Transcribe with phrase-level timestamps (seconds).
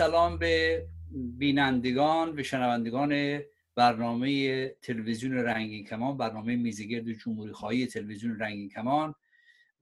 [0.00, 3.40] سلام به بینندگان و شنوندگان
[3.74, 9.14] برنامه تلویزیون رنگین کمان برنامه میزگرد جمهوری خواهی تلویزیون رنگین کمان.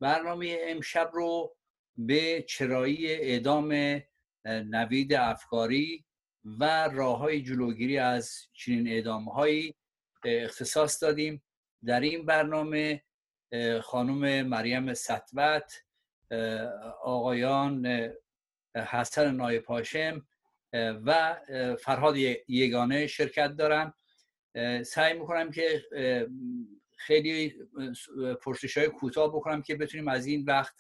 [0.01, 1.57] برنامه امشب رو
[1.97, 4.01] به چرایی اعدام
[4.45, 6.05] نوید افکاری
[6.45, 9.75] و راه های جلوگیری از چنین اعدام هایی
[10.25, 11.43] اختصاص دادیم.
[11.85, 13.03] در این برنامه
[13.83, 15.73] خانم مریم ستوت
[17.03, 17.87] آقایان
[18.75, 20.27] حسن نایب هاشم
[20.75, 21.37] و
[21.81, 22.17] فرهاد
[22.49, 23.93] یگانه شرکت دارن.
[24.85, 25.83] سعی می‌کنم که
[26.97, 27.55] خیلی
[28.43, 30.75] پرسش های کوتاه بکنم که بتونیم از این وقت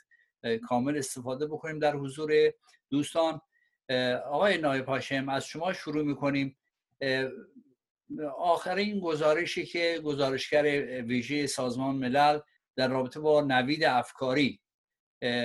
[0.68, 2.32] کامل استفاده بکنیم در حضور
[2.90, 3.40] دوستان.
[4.26, 6.56] آقای نایب هاشم از شما شروع می‌کنیم.
[8.38, 10.62] آخرین گزارشی که گزارشگر
[11.02, 12.40] ویژه سازمان ملل
[12.76, 14.60] در رابطه با نوید افکاری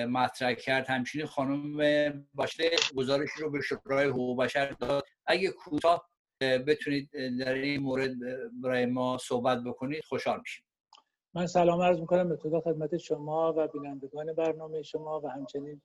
[0.10, 0.88] مطرح کرد.
[0.88, 1.78] همچنین خانم
[2.34, 5.04] باشه گزارشی رو به شورای حقوق بشر داد.
[5.26, 6.10] اگه کوتاه
[6.42, 8.12] بتونید در این مورد
[8.64, 10.66] برای ما صحبت بکنید خوشحال میشیم.
[11.34, 15.82] من سلام عرض می‌کنم به خدمت شما و بینندگان برنامه شما و همچنین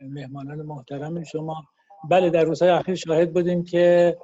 [0.00, 1.64] مهمانان محترم شما.
[2.10, 4.16] بله در روزهای اخیر شاهد بودیم که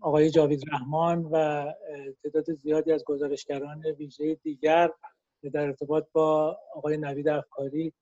[0.00, 1.66] آقای جاوید رحمان و
[2.22, 4.90] تعداد زیادی از گزارشگران ویژه دیگر
[5.52, 7.92] در ارتباط با آقای نوید افکاری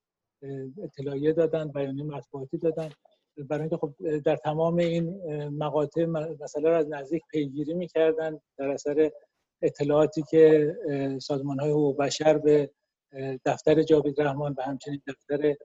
[0.83, 2.89] اطلاعیه دادن بیانیه مطبوعاتی دادن.
[3.37, 9.11] برای اینکه خب در تمام این مقاطع مسئله را از نزدیک پیگیری می‌کردن در اثر
[9.61, 10.75] اطلاعاتی که
[11.21, 12.71] سازمان های حقوق بشر به
[13.45, 15.55] دفتر جاوید رحمان و همچنین دفتر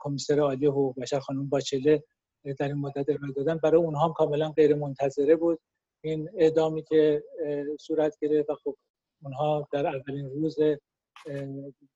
[0.00, 2.02] کمیسر عالی حقوق بشر خانم باچله
[2.58, 3.56] در این مدت ارائه دادن.
[3.62, 5.58] برای اونها هم کاملا غیر منتظره بود
[6.04, 7.22] این اعدامی که
[7.80, 8.76] صورت گرفت و خب
[9.22, 10.56] اونها در اولین روز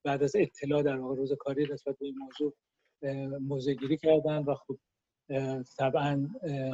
[0.05, 2.55] بعد از اطلاع در واقع روز کاری نسبت به این موضوع
[3.41, 4.79] موضع گیری کردن و خب
[5.79, 6.29] طبعا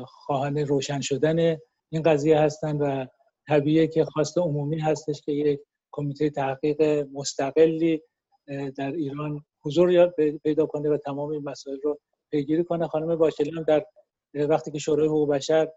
[0.06, 1.56] خواهان روشن شدن
[1.92, 3.06] این قضیه هستند و
[3.48, 5.60] طبیعه که خواست عمومی هستش که یک
[5.92, 6.82] کمیته تحقیق
[7.12, 8.02] مستقلی
[8.76, 10.12] در ایران حضور
[10.44, 11.98] پیدا کنه و تمام این مسائل رو
[12.30, 12.86] پیگیری کنه.
[12.86, 13.84] خانم باکلی هم در
[14.34, 15.68] وقتی که شورای حقوق بشر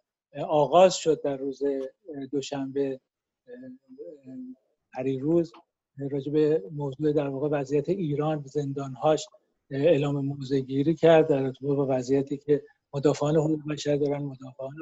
[0.47, 1.63] آغاز شد در روز
[2.31, 2.99] دوشنبه
[5.19, 5.51] روز
[5.97, 9.27] راجع به موضوع در واقع وضعیت ایران زندانهاش
[9.69, 12.63] اعلام موضع گیری کرد در ارتباط با وضعیتی که
[12.93, 14.73] مدافعان حقوق بشر دارن مدافعان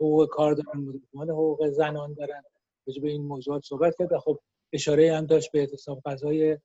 [0.00, 2.42] حقوق کار دارن مدافعان حقوق زنان دارن.
[2.86, 4.38] راجع به این موضوعات صحبت کرد خب
[4.72, 6.58] اشاره هم داشت به اعتصاب غذای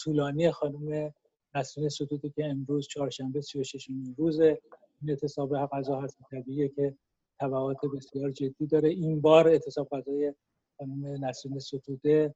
[0.00, 1.14] طولانی خانم
[1.54, 6.94] نسرین ستوتی که امروز چهارشنبه 36 روز این اعتصاب غذا هست طبیعیه که
[7.40, 8.88] تبعات بسیار جدی داره.
[8.88, 10.34] این بار اعتصاب غذای
[10.78, 12.34] خانم نسرین ستوده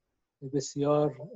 [0.48, 1.28] بسیار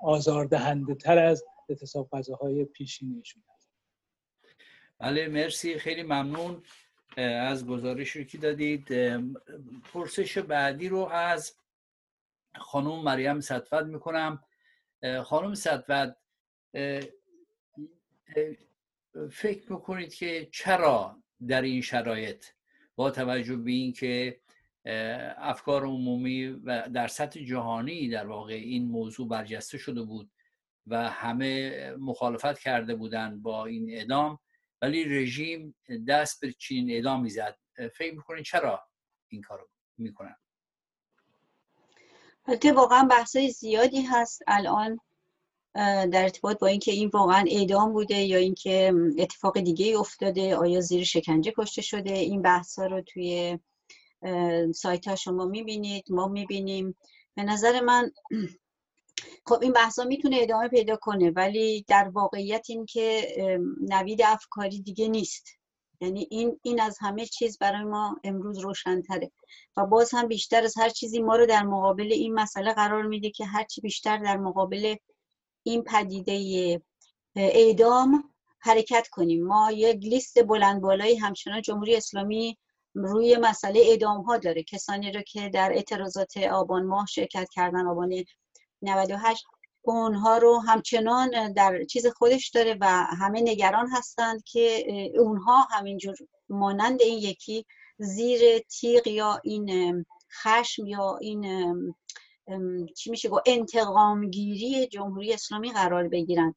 [0.00, 3.70] آزاردهنده تر از اعتصاب غذاهای پیشینیشون هست.
[4.98, 5.78] بله مرسی.
[5.78, 6.62] خیلی ممنون
[7.16, 8.88] از گزارشی که دادید.
[9.92, 11.56] پرسش بعدی رو از
[12.56, 14.44] خانم مریم صدفت می‌کنم.
[15.24, 16.16] خانم صدفت
[19.30, 22.46] فکر می‌کنید که چرا در این شرایط
[22.96, 24.40] با توجه به اینکه
[24.84, 30.30] افکار عمومی و در سطح جهانی در واقع این موضوع برجسته شده بود
[30.86, 34.38] و همه مخالفت کرده بودند با این اعدام
[34.82, 35.74] ولی رژیم
[36.08, 37.58] دست به چین اعدام می‌زد
[37.96, 38.82] فکر می‌کنید چرا
[39.28, 39.68] این کارو
[39.98, 40.36] می‌کنن؟
[42.46, 45.00] البته واقعا بحثای زیادی هست الان
[45.74, 51.04] در ارتباط با اینکه این واقعا اعدام بوده یا اینکه اتفاق دیگه افتاده آیا زیر
[51.04, 53.58] شکنجه کشته شده؟ این بحث رو توی
[54.74, 56.96] سایت ها شما می‌بینید ما می‌بینیم.
[57.34, 58.10] به نظر من
[59.46, 63.34] خب این بحثا می‌تونه ادامه پیدا کنه ولی در واقعیت این که
[63.80, 65.48] نوید افکاری دیگه نیست.
[66.00, 69.32] یعنی این, این از همه چیز برای ما امروز روشنتره.
[69.76, 73.30] و باز هم بیشتر از هر چیزی ما رو در مقابل این مسئله قرار میده
[73.30, 74.96] که هرچی بیشتر در مقابل
[75.62, 76.80] این پدیده
[77.36, 79.46] اعدام حرکت کنیم.
[79.46, 82.58] ما یک لیست بلند بالایی همچنان جمهوری اسلامی
[82.94, 84.62] روی مسئله اعدام ها داره.
[84.62, 88.24] کسانی رو که در اعتراضات آبان ماه شرکت کردن آبان
[88.82, 89.44] 98
[89.82, 94.84] اونها رو همچنان در چیز خودش داره و همه نگران هستند که
[95.18, 96.16] اونها همینجور
[96.48, 97.66] مانند این یکی
[97.98, 100.04] زیر تیغ یا این
[100.42, 101.94] خشم یا این
[102.96, 106.54] چی میشه گفت انتقام گیری جمهوری اسلامی قرار بگیرن.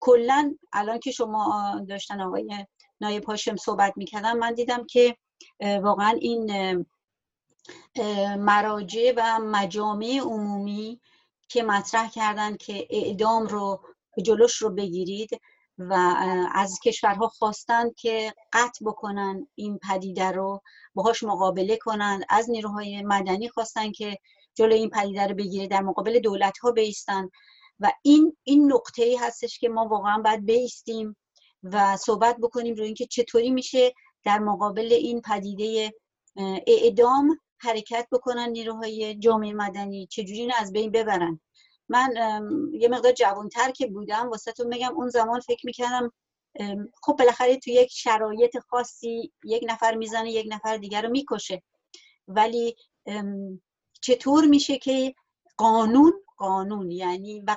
[0.00, 2.66] کلا الان که شما داشتن آقای
[3.00, 5.16] نایب هاشم صحبت می‌کردن من دیدم که
[5.60, 6.50] واقعا این
[8.36, 11.00] مراجع و مجامع عمومی
[11.48, 13.80] که مطرح کردن که اعدام رو
[14.22, 15.30] جلوش رو بگیرید
[15.78, 15.92] و
[16.54, 20.60] از کشورها خواستند که قطع بکنن این پدیده رو
[20.94, 22.24] باهاش مقابله کنند.
[22.28, 24.18] از نیروهای مدنی خواستن که
[24.54, 27.28] جلو این پدیده رو بگیره در مقابل دولت ها بیستن.
[27.80, 31.16] و این این نقطه ای هستش که ما واقعا باید بیستیم
[31.62, 33.92] و صحبت بکنیم روی اینکه چطوری میشه
[34.24, 35.94] در مقابل این پدیده
[36.66, 40.06] اعدام حرکت بکنن نیروهای جامعه مدنی.
[40.06, 41.40] چجوری اینو از بین ببرن؟
[41.88, 42.14] من
[42.72, 46.12] یه مقدار جوانتر که بودم واسه میگم اون زمان فکر می‌کردم
[47.02, 51.62] خب بالاخره تو یک شرایط خاصی یک نفر می‌زنه یک نفر دیگر رو می‌کشه.
[52.28, 52.76] ولی
[54.02, 55.14] چطور میشه که
[55.56, 57.56] قانون قانون یعنی و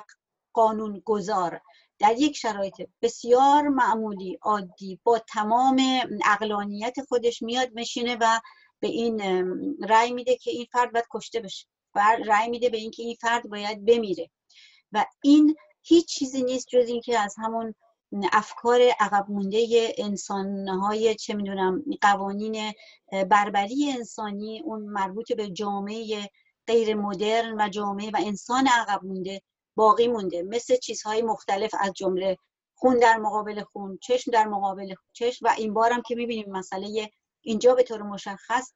[0.52, 1.60] قانون گذار
[1.98, 5.82] در یک شرایط بسیار معمولی عادی با تمام
[6.26, 8.40] اقلانیت خودش میاد میشینه و
[8.80, 9.20] به این
[9.88, 13.48] رأی میده که این فرد باید کشته بشه و رأی میده به اینکه این فرد
[13.48, 14.30] باید بمیره.
[14.92, 17.74] و این هیچ چیزی نیست جز اینکه از همون
[18.32, 22.72] افکار عقب مونده انسانهای چه می‌دونم قوانین
[23.30, 26.30] بربری انسانی اون مربوط به جامعه
[26.66, 29.42] غیر مدرن و جامعه و انسان عقب مونده
[29.78, 30.42] باقی مونده.
[30.42, 32.36] مثل چیزهای مختلف از جمله
[32.74, 37.10] خون در مقابل خون چشم در مقابل چشم و این بارم که می‌بینیم مسئله
[37.42, 38.72] اینجا به طور مشخص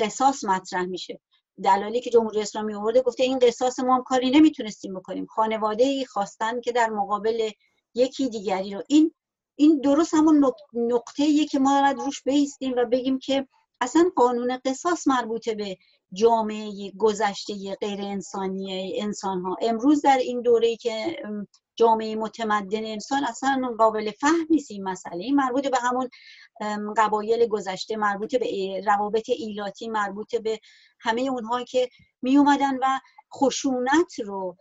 [0.00, 1.20] قصاص مطرح میشه.
[1.64, 5.26] دلالی که جمهوری اسلامی آورده گفته این قصاص ما هم کاری نمی‌تونستیم بکنیم.
[5.26, 7.50] خانواده ای خواستن که در مقابل
[7.94, 9.14] یکی دیگری رو این
[9.56, 13.48] این درست همون نقطه ایه که ما باید روش بیستیم و بگیم که
[13.80, 15.76] اصلا قانون قصاص مربوطه به
[16.12, 21.16] جامعه گذشته غیر انسانی انسان ها امروز در این دوره که
[21.76, 25.24] جامعه متمدن انسان اصلا قابل فهم نیست این مسئله.
[25.24, 26.08] این مربوط به همون
[26.96, 30.58] قبایل گذشته مربوط به روابط ایلاتی مربوط به
[31.00, 31.88] همه اونها که
[32.22, 33.00] می اومدن و
[33.34, 34.56] خشونت رو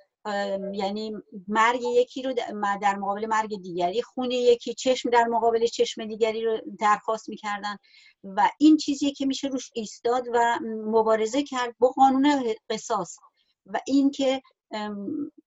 [0.73, 1.13] یعنی
[1.47, 2.33] مرگ یکی رو
[2.81, 7.77] در مقابل مرگ دیگری خون یکی چشم در مقابل چشم دیگری رو درخواست می‌کردن
[8.23, 13.17] و این چیزیه که میشه روش ایستاد و مبارزه کرد با قانون قصاص
[13.65, 14.41] و این که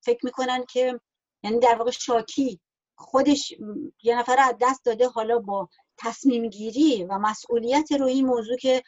[0.01, 0.99] فکر می‌کنن که
[1.43, 2.59] یعنی در واقع شاکی
[2.95, 3.53] خودش
[4.03, 8.83] یه نفر از دست داده حالا با تصمیم گیری و مسئولیت روی این موضوع که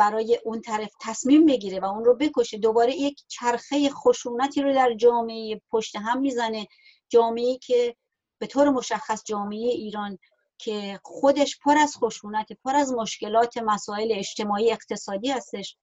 [0.00, 2.58] برای اون طرف تصمیم بگیره و اون رو بکشه.
[2.58, 6.66] دوباره یک چرخه خشونتی رو در جامعه پشت هم می‌زنه.
[7.08, 7.96] جامعه که
[8.38, 10.18] به طور مشخص جامعه ایران
[10.58, 15.76] که خودش پر از خشونت پر از مشکلات مسائل اجتماعی اقتصادی هستش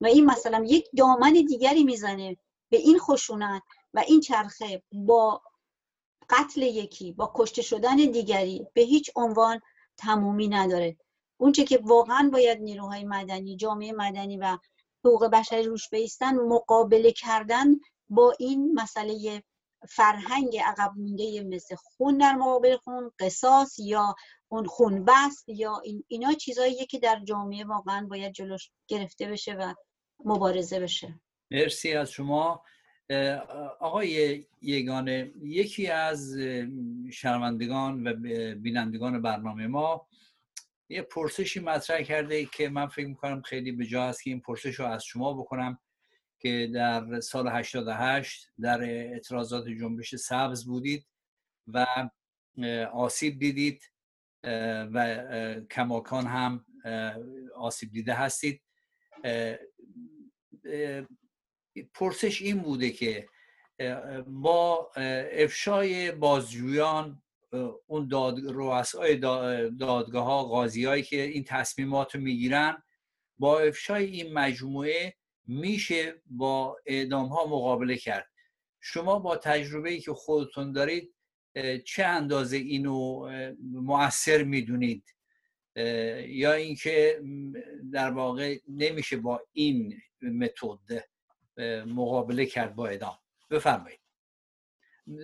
[0.00, 2.36] و این مثلا یک دامن دیگری می‌زنه
[2.70, 3.62] به این خشونت
[3.94, 5.42] و این چرخه با
[6.30, 9.60] قتل یکی با کشته شدن دیگری به هیچ عنوان
[9.96, 10.96] تمومی نداره.
[11.42, 14.58] اونچه که واقعا باید نیروهای مدنی جامعه مدنی و
[15.04, 17.66] حقوق بشری روش بیستن مقابله کردن
[18.08, 19.42] با این مسئله
[19.88, 24.14] فرهنگ عقب مونده مثل خون در مقابل خون قصاص یا
[24.48, 29.54] اون خون بست یا این اینا چیزاییه که در جامعه واقعا باید جلوش گرفته بشه
[29.54, 29.74] و
[30.24, 31.20] مبارزه بشه.
[31.50, 32.62] مرسی از شما.
[33.80, 36.34] آقای یگانه یکی از
[37.12, 38.14] شنوندگان و
[38.54, 40.08] بینندگان برنامه ما
[40.88, 44.74] یه پرسشی مطرح کرده که من فکر می‌کنم خیلی به جا هست که این پرسش
[44.74, 45.78] رو از شما بکنم
[46.38, 51.06] که در سال 88 در اعتراضات جنبش سبز بودید
[51.66, 51.86] و
[52.92, 53.92] آسیب دیدید
[54.94, 55.24] و
[55.70, 56.66] کماکان هم
[57.54, 58.62] آسیب دیده هستید.
[61.94, 63.28] پرسش این بوده که
[64.26, 64.90] با
[65.32, 67.21] افشای بازجویان
[67.86, 69.16] اون داد رؤسای
[69.78, 72.82] دادگاه ها قاضی هایی که این تصمیمات رو می‌گیرن
[73.38, 75.14] با افشای این مجموعه
[75.46, 78.30] میشه با اعدام ها مقابله کرد.
[78.80, 81.14] شما با تجربه ای که خودتون دارید
[81.86, 83.30] چه اندازه اینو
[83.62, 85.04] مؤثر می‌دونید؟
[86.26, 87.22] یا اینکه
[87.92, 91.04] در واقع نمیشه با این متد
[91.86, 93.18] مقابله کرد با اعدام؟
[93.50, 94.01] بفرمایید.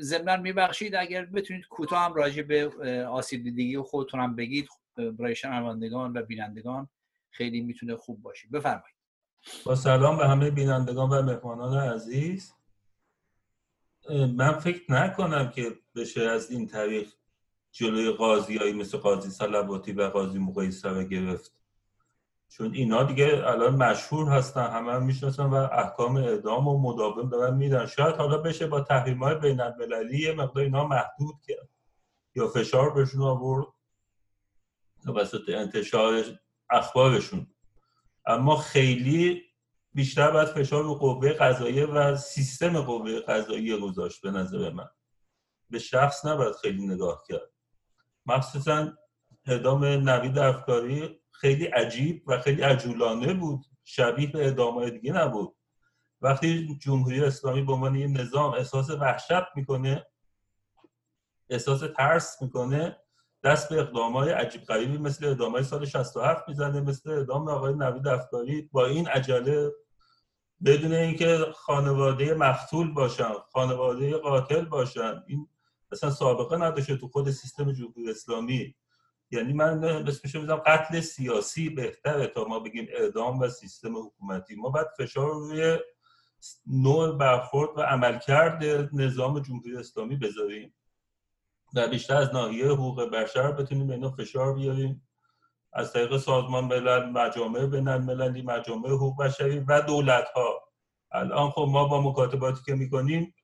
[0.00, 0.94] ضمنا میبخشید.
[0.94, 2.70] اگر بتونید کوتاه هم راجع به
[3.06, 6.88] آسیب دیدگی و خودتون هم بگید برای شنوندگان و بینندگان
[7.30, 8.49] خیلی می‌تونه خوب باشه.
[8.52, 8.97] بفرمایید.
[9.64, 12.54] با سلام به همه بینندگان و مهمانان عزیز.
[14.37, 17.08] من فکر نکنم که بشه از این طریق
[17.73, 21.58] جلوی قاضی مثل قاضی سلواتی و قاضی مقایسه گرفت.
[22.49, 27.57] چون اینا دیگه الان مشهور هستن همه هم می‌شناسن و احکام اعدام و مداوم دارن
[27.57, 27.87] میدن.
[27.87, 31.69] شاید حالا بشه با تحریم های بین المللی یه مقدار اینا محدود کرد
[32.35, 33.67] یا فشار بهشون آورد
[35.05, 36.25] توسط انتشار
[36.71, 37.47] اخبارشون.
[38.26, 39.43] اما خیلی
[39.95, 44.88] بیشتر باید فشار رو قوه قضاییه و سیستم قوه قضاییه گذاشت به نظر من.
[45.71, 47.50] به شخص نباید خیلی نگاه کرد.
[48.26, 48.93] مخصوصا
[49.47, 53.64] اعدام نوید افکاری خیلی عجیب و خیلی عجولانه بود.
[53.85, 55.57] شبیه به اعدام دیگه نبود.
[56.21, 60.07] وقتی جمهوری اسلامی به عنوان یه نظام احساس وحشت می‌کنه
[61.50, 62.97] احساس ترس می‌کنه
[63.45, 67.75] دست به اقدام های عجیب غریبی مثل اعدام های سال 67 می‌زنه مثل اعدام آقای
[67.75, 69.73] نوید افکاری با این عجله
[70.64, 75.23] بدون اینکه خانواده مقتول باشن خانواده قاتل باشن.
[75.26, 75.49] این
[75.92, 78.75] اصلا سابقه نداشته تو خود سیستم جمهوری اسلامی.
[79.30, 84.54] یعنی من اسمش می‌ذارم قتل سیاسی بهتره تا ما بگیم اعدام و سیستم حکومتی.
[84.54, 85.78] ما باید فشار روی
[86.66, 90.75] نوع برخورد و عملکرد نظام جمهوری اسلامی بذاریم
[91.75, 95.08] و بیشتر از ناحیه حقوق بشر بتونیم به اینا فشار بیاریم.
[95.73, 100.68] از طریق سازمان ملل مجامع بین المللی مجامع حقوق بشری و دولت ها
[101.12, 103.35] الان خب ما با مکاتباتی که می‌کنیم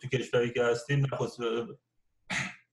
[0.00, 1.40] تو کشوری که هستیم نخست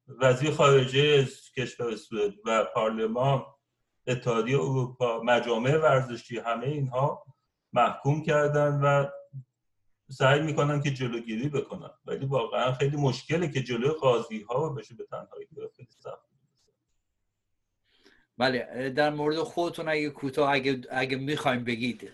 [0.08, 3.46] وزیر خارجه کشور سوئد و پارلمان
[4.08, 7.26] اتحادیه اروپا مجامع ورزشی همه اینها
[7.74, 9.06] محکوم کردن و
[10.10, 11.90] سعی می‌کنن که جلوگیری بکنن.
[12.06, 16.26] ولی واقعا خیلی مشکله که جلوی قاضی ها بشه به تنهایی خیلی سخت
[18.38, 22.12] بله در مورد خودتون اگه کوتاه اگه, اگه می‌خوایم بگید.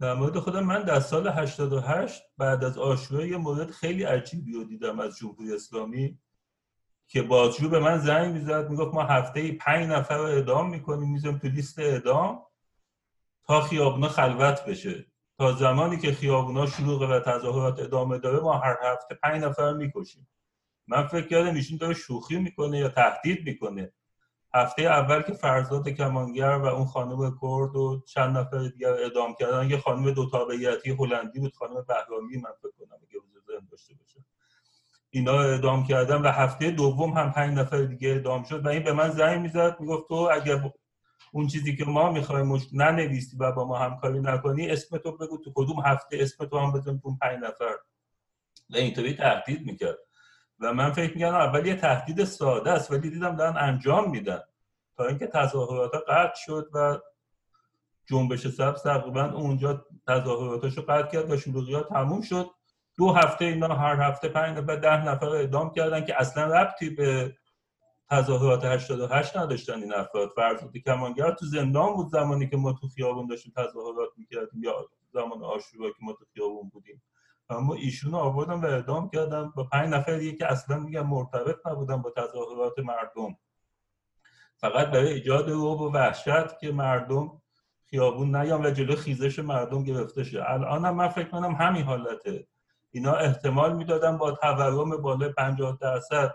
[0.00, 4.64] در مورد خودم من در سال 88 بعد از آشورا یه مورد خیلی عجیبی رو
[4.64, 6.18] دیدم از جمهوری اسلامی.
[7.12, 11.12] که بازجو به من زنگ می‌زد می‌گفت ما هفته ای پنج نفر رو اعدام می‌کنیم
[11.12, 12.42] میزم تو لیست اعدام
[13.44, 15.06] تا خیابونا خلوت بشه.
[15.38, 20.28] تا زمانی که خیابونا شلوغه و تظاهرات ادامه داره ما هر هفته پنج نفر می‌کشیم.
[20.86, 23.92] من فکر کردم ایشون داره شوخی می‌کنه یا تهدید می‌کنه.
[24.54, 29.70] هفته اول که فرزاد کمانگر و اون خانم کرد و چند نفر دیگر اعدام کردن
[29.70, 33.20] یه خانم دو تابعیتی هلندی بود خانم بهرامی من فکر کنم اگه
[33.70, 34.24] داشته باشه.
[35.10, 38.92] اینا اعدام کردن و هفته دوم هم پنج نفر دیگه اعدام شد و این به
[38.92, 40.70] من زنگ می‌زد می‌گفت تو اگر
[41.32, 42.60] اون چیزی که ما می‌خوایم.
[42.72, 46.72] ننویسی و با ما همکاری نکنی اسم تو بگو تو کدوم هفته اسم تو هم
[46.72, 47.74] بزن تو پنج نفر.
[48.70, 49.98] و اینطوری تهدید می‌کرد.
[50.60, 54.40] و من فکر می‌کنم اول یه تهدید ساده است ولی دیدم دارن انجام میدن.
[54.96, 56.98] تا اینکه تظاهرات قطع شد و
[58.06, 62.50] جنبش سبز تقریبا اونجا تظاهراتش رو قطع کرد و شلوغی تموم شد.
[63.00, 67.36] دو هفته اینا هر هفته پنج نفر ده نفر اعدام کردن که اصلا ربطی به
[68.10, 70.28] تظاهرات 88 نداشتن این افراد.
[70.36, 75.42] فرزاد کمانگر تو زندان بود زمانی که ما تو خیابون داشتیم تظاهرات می‌کردیم یا زمان
[75.42, 77.02] آشورا که ما تو خیابون بودیم.
[77.50, 82.02] اما ایشون آوردن و اعدام کردن با پنج نفر دیگه که اصلا میگن مرتبط نبودن
[82.02, 83.36] با تظاهرات مردم.
[84.56, 87.42] فقط برای ایجاد روب و وحشت که مردم
[87.90, 90.42] خیابون نیان و جلو خیزش مردم گرفته شه.
[90.46, 92.46] الان هم من فکر کنم همین حالته.
[92.90, 96.34] اینا احتمال می‌دادن با تورم بالای 50 درصد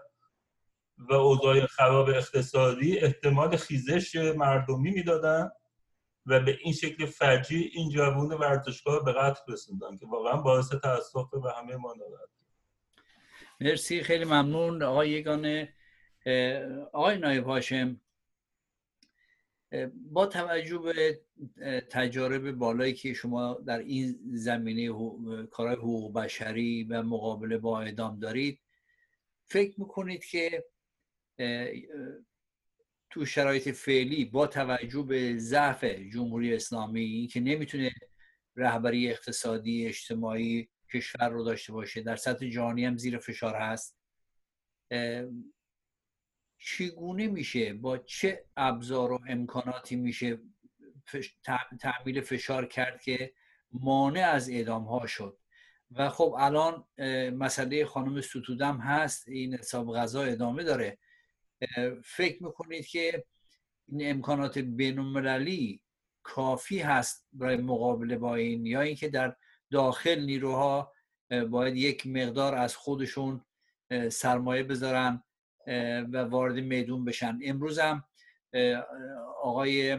[0.98, 5.52] و اوضاع خراب اقتصادی احتمال خیزش مردمی می‌دادن
[6.26, 11.34] و به این شکل فجی این جوون ورزشگاه به قتل رسوندن که واقعا باعث تاسف
[11.34, 12.30] و همه ما ناراحت.
[13.62, 14.84] مرسی خیلی ممنون.
[14.84, 15.74] آقای یگانه
[16.94, 18.02] آقای نایب هاشم.
[20.12, 21.22] با توجه به
[21.90, 24.88] تجارب بالایی که شما در این زمینه
[25.52, 28.60] کارهای حقوق بشری و مقابله با اعدام دارید
[29.46, 30.64] فکر می‌کنید که
[33.10, 37.92] تو شرایط فعلی با توجه به ضعف جمهوری اسلامی که نمی‌تونه
[38.56, 43.98] رهبری اقتصادی اجتماعی کشور رو داشته باشه در سطح جهانی هم زیر فشار هست
[46.66, 50.40] چگونه میشه؟ با چه ابزار و امکاناتی میشه
[51.80, 53.34] تعمیل فشار کرد که
[53.72, 55.38] مانع از اعدام ها شد؟
[55.92, 56.86] و خب الان
[57.34, 60.98] مسئله خانم ستودم هست این حساب غذا ادامه داره.
[62.06, 63.26] فکر می‌کنید که
[63.88, 65.80] این امکانات بین
[66.24, 69.36] کافی هست برای مقابله با این یا اینکه در
[69.72, 70.94] داخل نیروها
[71.50, 73.46] باید یک مقدار از خودشون
[74.12, 75.24] سرمایه بذارن
[76.14, 77.40] و وارد میدون بشن.
[77.44, 78.04] امروز هم
[79.44, 79.98] آقای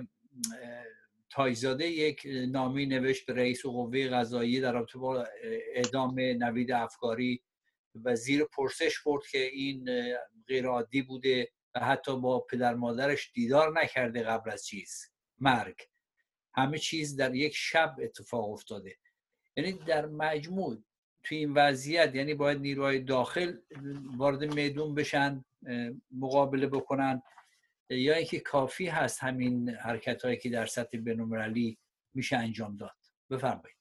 [1.30, 5.26] تایزاده یک نامی نوشت به رئیس قوه قضایی در رابطه با
[5.74, 7.42] اعدام نوید افکاری
[8.04, 9.90] و زیر پرسش برد که این
[10.46, 15.10] غیر عادی بوده و حتی با پدر مادرش دیدار نکرده قبل از چیز.
[15.38, 15.76] مرگ.
[16.54, 18.96] همه چیز در یک شب اتفاق افتاده.
[19.56, 20.78] یعنی در مجموع
[21.28, 23.56] توی این وضعیت یعنی باید نیروهای داخل
[24.16, 25.44] وارد میدون بشن
[26.10, 27.22] مقابله بکنن.
[27.90, 31.78] یا اینکه کافی هست همین حرکت هایی که در سطح بینالمللی
[32.14, 32.96] میشه انجام داد.
[33.30, 33.76] بفرمایید.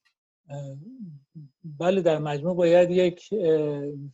[1.64, 3.30] بله در مجموع باید یک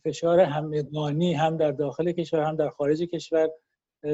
[0.04, 3.48] فشار همگانی هم در داخل کشور هم در خارج کشور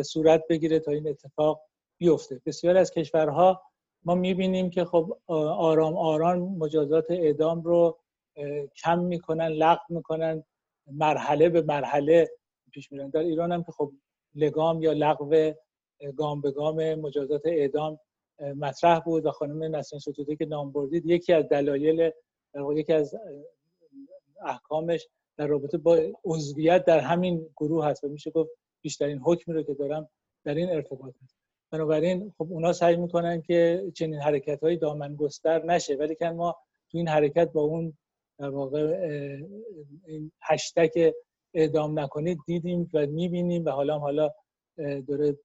[0.03, 1.61] صورت بگیره تا این اتفاق
[1.99, 2.41] بیفته.
[2.47, 3.63] بسیار از کشورها
[4.05, 7.99] ما می‌بینیم که خب آرام آرام مجازات اعدام رو
[8.77, 10.45] کم می‌کنن لغو می‌کنن
[10.87, 12.29] مرحله به مرحله
[12.73, 13.11] پیش میرن.
[13.11, 13.93] در ایران هم که خب
[14.35, 15.53] لگام یا لغو
[16.17, 17.99] گام به گام مجازات اعدام
[18.57, 22.11] مطرح بود و خانم نسرین ستوده که نام بردید یکی از دلایل
[22.75, 23.15] یکی از
[24.47, 28.51] احکامش در رابطه با عضویت در همین گروه هست و میشه گفت
[28.83, 30.09] بیشترین حکمی رو که دارم
[30.45, 31.37] در این ارتباط هست.
[31.71, 36.57] بنابراین خب اونا سعی می‌کنن که چنین حرکت های دامن گستر نشه ولی که ما
[36.91, 37.99] تو این حرکت با اون
[38.39, 39.07] در واقع
[40.07, 41.15] این هشتک
[41.55, 44.31] اعدام نکنید دیدیم و می‌بینیم و حالا حالا
[45.09, 45.39] داره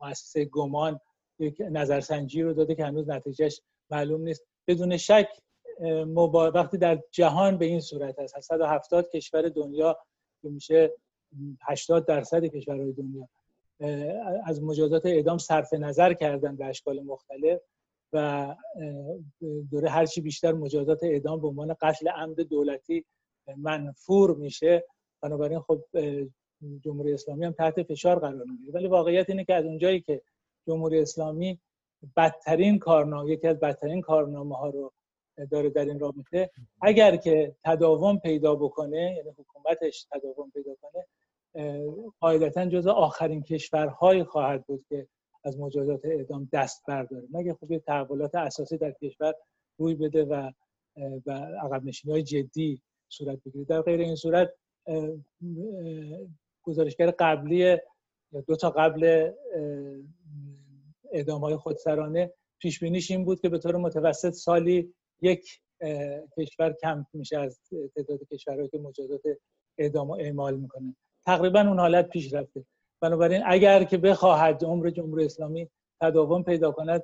[0.00, 1.00] مؤسسه گمان
[1.38, 3.60] یک نظرسنجی رو داده که هنوز نتیجهش
[3.90, 4.44] معلوم نیست.
[4.66, 5.28] بدون شک
[6.54, 9.98] وقتی در جهان به این صورت هست 170 کشور دنیا
[10.42, 10.92] که میشه
[11.62, 13.28] 80 درصد کشورهای دنیا
[14.44, 17.60] از مجازات اعدام صرف نظر کردن به اشکال مختلف
[18.14, 18.54] و
[19.70, 23.04] دوره هرچی بیشتر مجازات اعدام به عنوان قتل عمد دولتی
[23.56, 24.84] منفور میشه
[25.22, 25.84] بنابراین خب
[26.80, 28.72] جمهوری اسلامی هم تحت فشار قرار می‌گیره.
[28.72, 30.22] ولی واقعیت اینه که از اونجایی که
[30.66, 31.60] جمهوری اسلامی
[32.16, 34.92] بدترین کارنامه یکی از بدترین کارنامه ها رو
[35.50, 36.50] داره در این رابطه
[36.82, 41.06] اگر که تداوم پیدا بکنه یعنی حکومتش تداوم پیدا کنه
[42.20, 45.06] قاعدتا جز آخرین کشورهایی خواهد بود که
[45.44, 47.26] از مجازات اعدام دست برداره.
[47.30, 49.34] مگه خب یه تحولات اساسی در کشور
[49.78, 50.50] روی بده و
[51.26, 54.52] و عقب نشینی های جدی صورت بگیره؟ در غیر این صورت
[56.62, 57.76] گزارشگر قبلی
[58.46, 59.30] دو تا قبل
[61.12, 65.60] اعدام های خودسرانه پیش بینیش این بود که به طور متوسط سالی یک
[66.38, 67.60] کشور کم میشه از
[67.96, 69.22] تعداد کشورهایی که مجازات
[69.78, 72.64] اعدام اعمال می‌کنه تقریبا اون حالت پیش رفته.
[73.04, 75.68] بنابراین اگر که بخواهد عمر جمهوری اسلامی
[76.00, 77.02] تداوم پیدا کند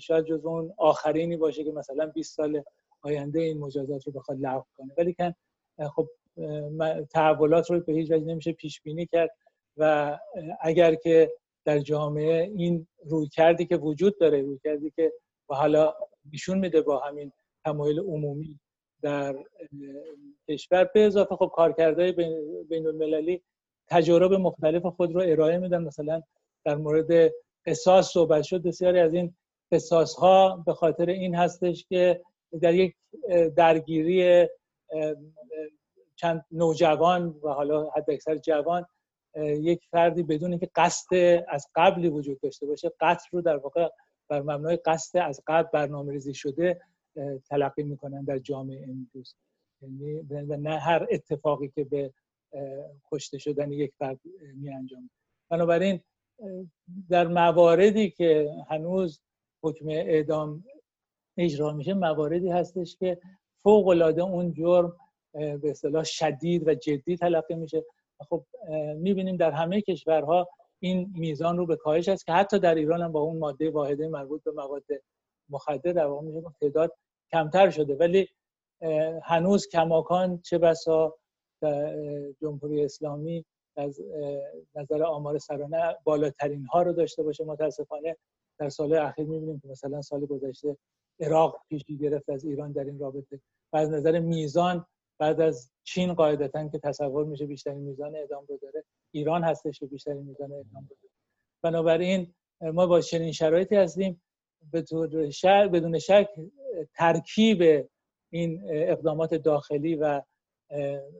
[0.00, 2.62] شاید جز اون آخرینی باشه که مثلا 20 سال
[3.02, 4.92] آینده این مجازات رو بخواد لغو کنه.
[4.98, 5.34] ولی کن
[5.88, 6.08] خب
[7.10, 9.30] تحولات رو به هیچ وجه نمیشه پیش بینی کرد
[9.76, 10.18] و
[10.60, 11.32] اگر که
[11.64, 15.12] در جامعه این روی کردی که وجود داره روی کردی که
[15.50, 15.94] و حالا
[16.32, 17.32] نشون میده با همین
[17.64, 18.60] تمایل عمومی
[19.02, 19.36] در
[20.48, 22.12] کشور به اضافه خب کارکردهای
[22.68, 23.42] بین المللی
[23.88, 25.84] تجارب مختلف خود رو ارائه میدن.
[25.84, 26.22] مثلا
[26.64, 27.32] در مورد
[27.66, 29.34] قصاص صحبت شد بسیاری از این
[29.72, 32.22] قصاص ها به خاطر این هستش که
[32.62, 32.94] در یک
[33.56, 34.48] درگیری
[36.16, 38.86] چند نوجوان و حالا حد اکثر جوان
[39.36, 41.16] یک فردی بدون اینکه قصد
[41.48, 43.88] از قبلی وجود داشته باشه قتل رو در واقع
[44.28, 46.80] بر مبنای قصد از قبل برنامه ریزی شده
[47.48, 49.34] تلقی می‌کنن در جامعه امروز.
[49.80, 52.12] یعنی نه هر اتفاقی که به
[53.12, 54.20] کشته شدن یک فرد
[54.54, 55.10] می انجام
[55.50, 56.00] بنابراین
[57.10, 59.20] در مواردی که هنوز
[59.62, 60.64] حکم اعدام
[61.38, 63.18] اجرا میشه مواردی هستش که
[63.62, 64.96] فوق العاده اون جرم
[65.32, 67.84] به اصطلاح شدید و جدی تلقی میشه.
[68.28, 68.44] خب
[68.96, 70.48] می‌بینیم در همه کشورها
[70.82, 74.08] این میزان رو به کاهش است که حتی در ایران هم با اون ماده واحده
[74.08, 74.84] مربوط به مواد
[75.48, 76.92] مخدر در واقع میشه تعداد
[77.32, 77.94] کمتر شده.
[77.94, 78.28] ولی
[79.22, 81.14] هنوز کماکان چه بسا
[82.40, 83.44] جمهوری اسلامی
[83.76, 84.00] از
[84.74, 88.16] نظر آمار سرانه بالاترین ها رو داشته باشه متاسفانه.
[88.58, 90.76] در سال اخیر می‌بینیم که مثلا سال گذشته
[91.20, 93.40] عراق پیشی گرفت از ایران در این رابطه.
[93.72, 94.86] و از نظر میزان
[95.18, 99.86] بعد از چین قاعدتا که تصور میشه بیشترین میزان اعدام رو داره ایران هستش که
[99.86, 101.12] بیشترین میزان اعدام رو داره.
[101.62, 104.22] بنابراین ما با چنین شرایطی هستیم.
[104.72, 106.28] بدون شک
[106.94, 107.88] ترکیب
[108.32, 110.22] این اقدامات داخلی و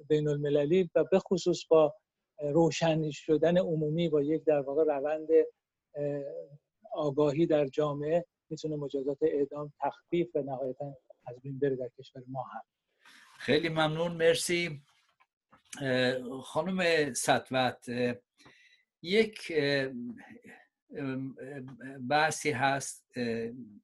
[0.09, 1.95] بین المللی و به خصوص با
[2.41, 5.29] روشن شدن عمومی با یک در واقع روند
[6.93, 12.43] آگاهی در جامعه می‌تونه مجازات اعدام تخفیف و نهایتا از بین بره در کشور ما
[12.43, 12.63] هم.
[13.39, 14.83] خیلی ممنون مرسی.
[16.43, 17.89] خانم سطوت
[19.03, 19.53] یک
[22.11, 23.07] بحثی هست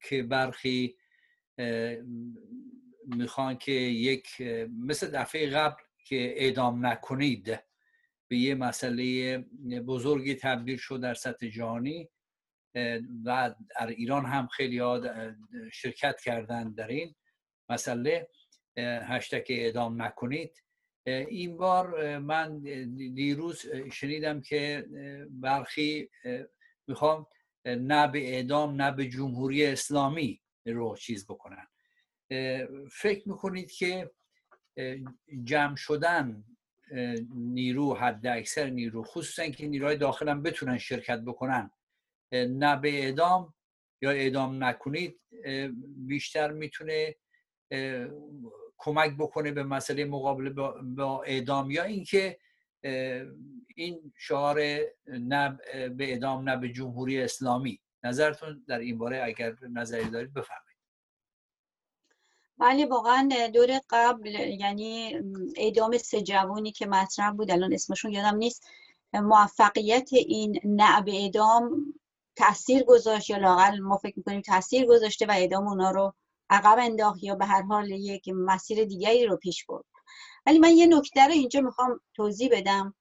[0.00, 0.96] که برخی
[3.16, 4.40] می‌خوان که یک
[4.78, 7.58] مثل دفعه قبل که اعدام نکنید
[8.28, 9.38] به یه مسئله
[9.86, 12.08] بزرگی تبدیل شد در سطح جهانی
[13.24, 15.00] و در ایران هم خیلی ها
[15.72, 17.14] شرکت کردن در این
[17.68, 18.28] مسئله.
[18.78, 20.62] هشتک اعدام نکنید.
[21.06, 22.60] این بار من
[23.14, 24.86] دیروز شنیدم که
[25.30, 26.08] برخی
[26.86, 27.26] می‌خوام
[27.66, 31.66] نه به اعدام نه به جمهوری اسلامی رو چیز بکنن.
[32.90, 34.10] فکر می‌کنید که
[35.44, 36.44] جمع شدن
[37.34, 41.70] نیرو حد اکثر نیرو خصوصا که نیروهای داخل هم بتونن شرکت بکنن
[42.32, 43.54] نه به اعدام
[44.02, 45.20] یا اعدام نکنید
[45.96, 47.16] بیشتر می‌تونه
[48.78, 52.38] کمک بکنه به مسئله مقابله با اعدام یا اینکه
[53.76, 54.60] این شعار
[55.06, 57.80] نه به اعدام نه به جمهوری اسلامی.
[58.04, 60.71] نظرتون در این باره اگر نظری دارید بفرمایید.
[62.58, 64.26] بله واقعا دور قبل
[64.60, 65.20] یعنی
[65.56, 68.66] اعدام سه جوانی که مطرح بود الان اسمشون یادم نیست.
[69.14, 71.94] موفقیت این نه به اعدام
[72.36, 76.14] تاثیر گذاشت یا لاقل ما فکر می‌کنیم تاثیر گذاشته و اعدام اونا رو
[76.50, 79.84] عقب انداخت یا به هر حال یک مسیر دیگری رو پیش برد.
[80.46, 82.94] ولی من یه نکته رو اینجا می‌خوام توضیح بدم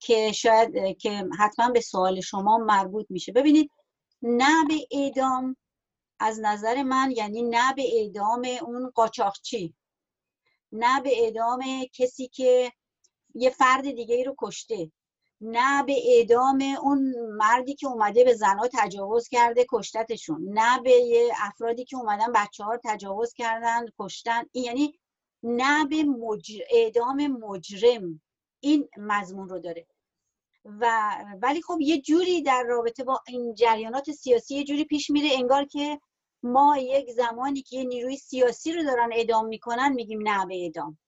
[0.00, 3.32] که شاید که حتما به سوال شما مربوط میشه.
[3.32, 3.70] ببینید
[4.22, 5.56] نه به اعدام
[6.20, 9.74] از نظر من یعنی نه به اعدام اون قاچاقچی
[10.72, 12.72] نه به اعدام کسی که
[13.34, 14.90] یه فرد دیگه ای رو کشته
[15.40, 21.84] نه به اعدام اون مردی که اومده به زنها تجاوز کرده کشتتشون نه به افرادی
[21.84, 24.44] که اومدن بچه ها تجاوز کردن کشتن.
[24.54, 24.98] یعنی
[25.42, 26.04] نه به
[26.70, 28.22] اعدام مجرم.
[28.60, 29.86] این مضمون رو داره.
[30.80, 35.28] و ولی خب یه جوری در رابطه با این جریانات سیاسی یه جوری پیش میره
[35.38, 36.00] انگار که
[36.42, 40.98] ما یک زمانی که یه نیروی سیاسی رو دارن اعدام می‌کنن میگیم نه به اعدام.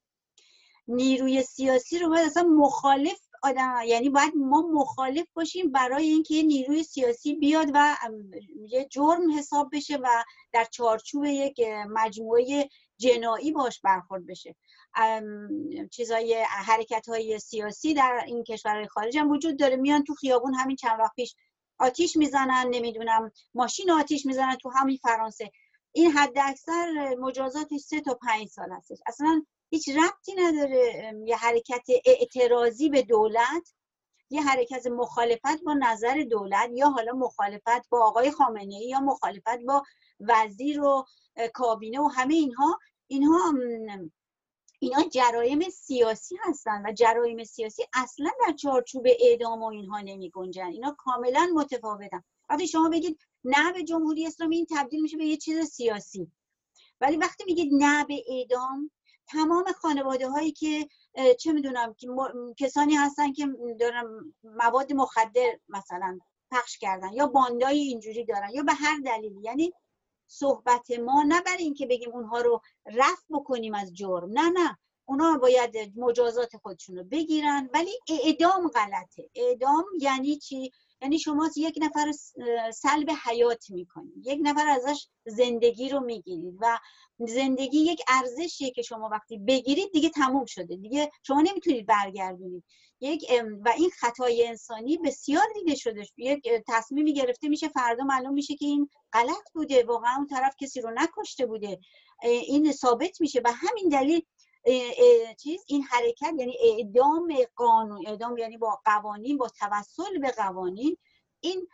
[0.88, 6.42] نیروی سیاسی رو باید اصلا مخالف آدم یعنی باید ما مخالف باشیم برای اینکه یه
[6.42, 7.96] نیروی سیاسی بیاد و
[8.68, 12.68] یه جرم حساب بشه و در چارچوب یک مجموعه
[12.98, 14.56] جنایی باش برخورد بشه.
[15.90, 19.76] چیزای حرکت های سیاسی در این کشورهای خارج هم وجود داره.
[19.76, 21.34] میان تو خیابون همین چند وقت پیش
[21.78, 25.50] آتیش می‌زنن نمی‌دونم ماشین آتیش می‌زنن تو همین فرانسه.
[25.92, 28.98] این حد اکثر مجازاتش سه تا پنج سال هستش.
[29.06, 33.74] اصلا هیچ ربطی نداره یه حرکت اعتراضی به دولت
[34.30, 39.58] یه حرکت مخالفت با نظر دولت یا حالا مخالفت با آقای خامنه ای یا مخالفت
[39.66, 39.82] با
[40.20, 41.04] وزیر و
[41.54, 42.78] کابینه و همه اینها.
[43.06, 43.52] اینها
[44.78, 50.66] اینا جرایم سیاسی هستن و جرایم سیاسی اصلا در چارچوب اعدام و اینها نمی گنجن
[50.66, 52.24] اینا کاملا متفاوتن.
[52.48, 56.32] وقتی شما بگید نه به جمهوری اسلامی این تبدیل میشه به یه چیز سیاسی.
[57.00, 58.90] ولی وقتی میگید نه به اعدام
[59.26, 60.88] تمام خانواده هایی که
[61.38, 61.94] چه می‌دونم
[62.58, 63.48] کسانی هستن که
[63.80, 66.18] دارن مواد مخدر مثلا
[66.50, 69.72] پخش کردن یا باندای اینجوری دارن یا به هر دلیلی یعنی
[70.28, 74.30] صحبت ما نه برای اینکه بگیم اونها رو رفع بکنیم از جرم.
[74.30, 74.78] نه نه.
[75.04, 79.30] اونا باید مجازات خودشون رو بگیرن ولی اعدام غلطه.
[79.34, 82.12] اعدام یعنی چی؟ یعنی شما یک نفر
[82.72, 86.78] سلب حیات می‌کنید یک نفر ازش زندگی رو می‌گیرید و
[87.18, 90.76] زندگی یک ارزشیه که شما وقتی بگیرید دیگه تموم شده.
[90.76, 92.64] دیگه شما نمی‌تونید برگردونید.
[93.00, 93.24] یک
[93.64, 96.06] و این خطای انسانی بسیار دیده شده.
[96.16, 99.84] یک تصمیمی گرفته میشه فردا معلوم میشه که این غلط بوده.
[99.84, 101.78] واقعا اون طرف کسی رو نکشته بوده.
[102.22, 103.40] این ثابت میشه.
[103.44, 104.22] و همین دلیل
[105.38, 110.96] چیز این حرکت یعنی اعدام قانون اعدام یعنی با قوانین با توسل به قوانین
[111.40, 111.68] این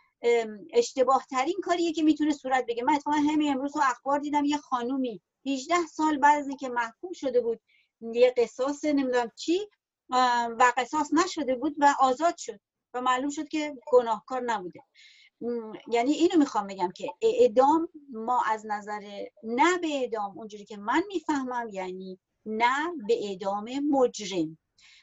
[0.73, 2.83] اشتباه ترین کاریه که می‌تونه صورت بگه.
[2.83, 7.11] من اتفاقا همین امروز تو اخبار دیدم یه خانومی 18 سال بعد از اینکه محکوم
[7.13, 7.59] شده بود
[8.01, 9.59] یه قصاص نمی‌دونم چی
[10.59, 12.59] و قصاص نشده بود و آزاد شد
[12.93, 14.79] و معلوم شد که گناهکار نبوده.
[15.87, 21.03] یعنی اینو می‌خوام بگم که اعدام ما از نظر نه به اعدام اونجوری که من
[21.07, 24.57] می‌فهمم یعنی نه به اعدام مجرم.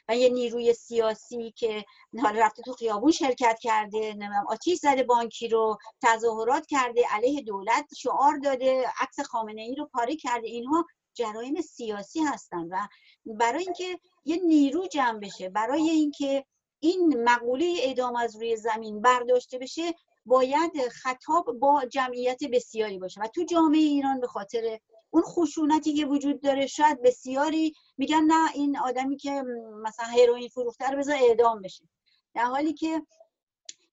[0.09, 1.85] و یه نیروی سیاسی که
[2.21, 7.87] حالا رفته تو خیابون شرکت کرده نمی‌دونم آتیش زده بانکی رو تظاهرات کرده علیه دولت
[7.97, 10.47] شعار داده عکس خامنه ای رو پاره کرده.
[10.47, 12.77] اینها جرایم سیاسی هستن و
[13.25, 16.45] برای اینکه یه نیرو جمع بشه برای اینکه
[16.79, 19.93] این مقوله اعدام از روی زمین برداشته بشه
[20.25, 23.21] باید خطاب با جمعیت بسیاری باشه.
[23.21, 24.79] و تو جامعه ایران به خاطر
[25.13, 29.43] اون خشونتی که وجود داره شاید بسیاری میگن نه این آدمی که
[29.83, 31.89] مثلا هروئین فروخته رو بذار اعدام بشه.
[32.33, 33.01] در حالی که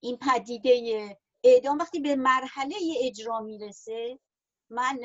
[0.00, 4.18] این پدیده اعدام وقتی به مرحله اجرا می‌رسه
[4.70, 4.98] من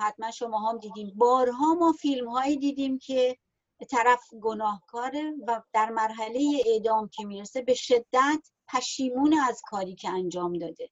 [0.00, 1.12] حتما شما هم دیدیم.
[1.16, 3.36] بارها ما فیلم هایی دیدیم که
[3.90, 10.58] طرف گناهکاره و در مرحله اعدام که می‌رسه به شدت پشیمون از کاری که انجام
[10.58, 10.90] داده.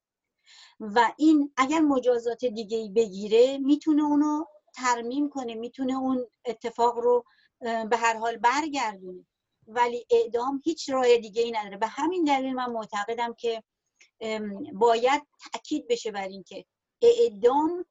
[0.81, 7.25] و این اگر مجازات دیگه ای بگیره می‌تونه اونو ترمیم کنه می‌تونه اون اتفاق رو
[7.61, 9.27] به هر حال برگردونه.
[9.67, 11.77] ولی اعدام هیچ راه دیگه ای نداره.
[11.77, 13.63] به همین دلیل من معتقدم که
[14.73, 16.65] باید تاکید بشه بر اینکه
[17.03, 17.85] اعدام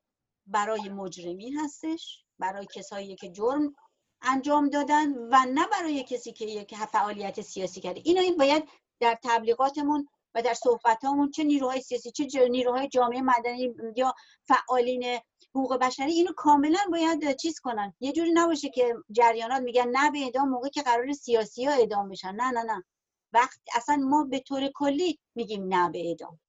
[0.47, 3.75] برای مجرمین هستش برای کسایی که جرم
[4.21, 8.01] انجام دادن و نه برای کسی که یک فعالیت سیاسی کرده.
[8.03, 8.69] اینو این باید
[8.99, 15.19] در تبلیغاتمون و در صحبتامون چه نیروهای سیاسی چه نیروهای جامعه مدنی یا فعالین
[15.49, 17.93] حقوق بشری اینو کاملا باید چیز کنن.
[17.99, 22.09] یه جوری نباشه که جریانات میگن نه به اعدام موقع که قرار سیاسی ها اعدام
[22.09, 22.35] بشن.
[22.35, 22.83] نه نه نه.
[23.33, 26.39] وقت اصلا ما به طور کلی میگیم نه به اعدام.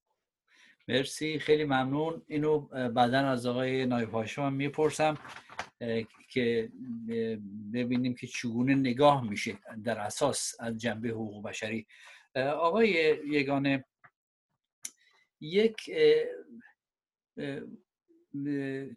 [0.87, 1.39] مرسی.
[1.39, 2.21] خیلی ممنون.
[2.27, 5.17] اینو بعدا از آقای نایب هاشم می‌پرسم
[6.29, 6.71] که
[7.73, 11.87] ببینیم که چگونه نگاه میشه در اساس از جنبه حقوق بشری.
[12.35, 12.89] آقای
[13.27, 13.85] یگانه
[15.41, 15.91] یک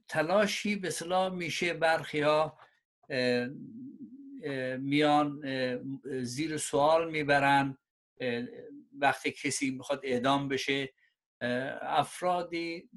[0.09, 2.59] تلاشی به صلاح میشه برخی ها
[4.79, 5.43] میان
[6.23, 7.79] زیر سوال می‌برن
[8.99, 10.93] وقتی کسی می‌خواد اعدام بشه
[11.81, 12.91] افرادی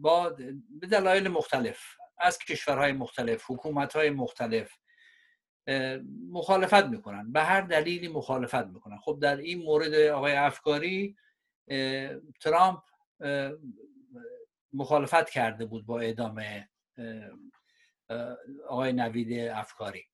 [0.00, 0.30] با
[0.80, 1.80] به دلایل مختلف
[2.18, 4.78] از کشورهای مختلف حکومتهای مختلف
[6.30, 7.32] مخالفت می‌کنن.
[7.32, 8.96] به هر دلیلی مخالفت می‌کنن.
[8.96, 11.16] خب در این مورد آقای افکاری
[12.40, 12.82] ترامپ
[14.72, 16.42] مخالفت کرده بود با اعدام
[18.68, 20.04] آقای نوید افکاری.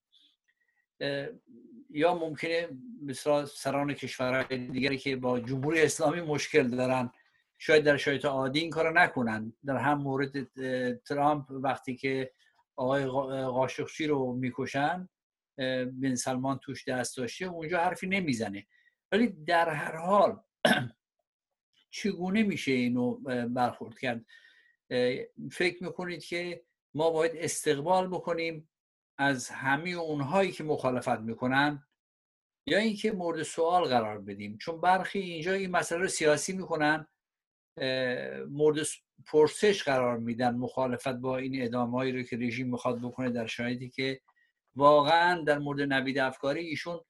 [1.90, 2.68] یا ممکنه
[3.02, 7.12] مثلا سران کشورهای دیگری که با جمهوری اسلامی مشکل دارن
[7.58, 9.52] شاید در شرایط عادی این کارو نکنن.
[9.64, 10.52] در هم مورد
[10.98, 12.32] ترامپ وقتی که
[12.76, 13.06] آقای
[13.44, 15.08] قاشقچی رو می‌کشن
[15.56, 18.66] بن سلمان توش دست داشته اونجا حرفی نمی‌زنه.
[19.12, 20.40] ولی در هر حال
[21.90, 23.14] چگونه میشه اینو
[23.48, 24.24] برخورد کرد؟
[25.52, 28.68] فکر می‌کنید که ما باید استقبال بکنیم
[29.18, 31.86] از همه اونهایی که مخالفت می‌کنن
[32.66, 37.06] یا اینکه مورد سوال قرار بدیم؟ چون برخی اینجا این مسئله رو سیاسی می‌کنن
[38.48, 38.86] مورد
[39.26, 44.20] پرسش قرار میدن مخالفت با این ادامه رو که رژیم می‌خواد بکنه در شرایطی که
[44.76, 47.00] واقعا در مورد نوید افکاری ایشون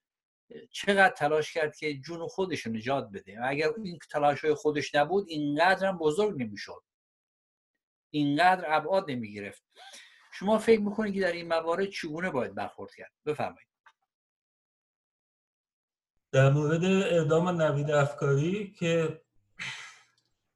[0.71, 3.41] چقدر تلاش کرد که جون خودش نجات بده.
[3.41, 6.83] و اگر این تلاش های خودش نبود اینقدر هم بزرگ نمی‌شد.
[8.11, 9.63] اینقدر ابعاد نمی گرفت
[10.33, 13.69] شما فکر می‌کنید که در این موارد چگونه باید برخورد کرد؟ بفرمایید.
[16.33, 19.23] در مورد اعدام نوید افکاری که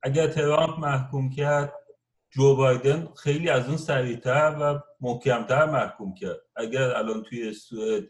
[0.03, 1.86] اگر ترامپ محکوم کرد
[2.37, 6.41] جو بایدن خیلی از اون سریعتر و محکمتر محکوم کرد.
[6.57, 8.05] اگر الان توی سوئد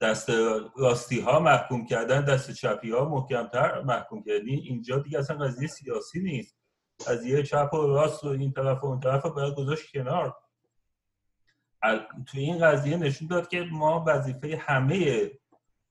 [0.00, 0.30] دست
[0.76, 4.48] راستی ها محکوم کردن دست چپی ها محکمتر محکوم کردن.
[4.48, 6.56] اینجا دیگه اصلا قضیه سیاسی نیست.
[7.06, 10.36] قضیه چپ و راست و این طرف و اون طرف باید گذاشت کنار.
[12.26, 15.30] توی این قضیه نشون داد که ما وظیفه همه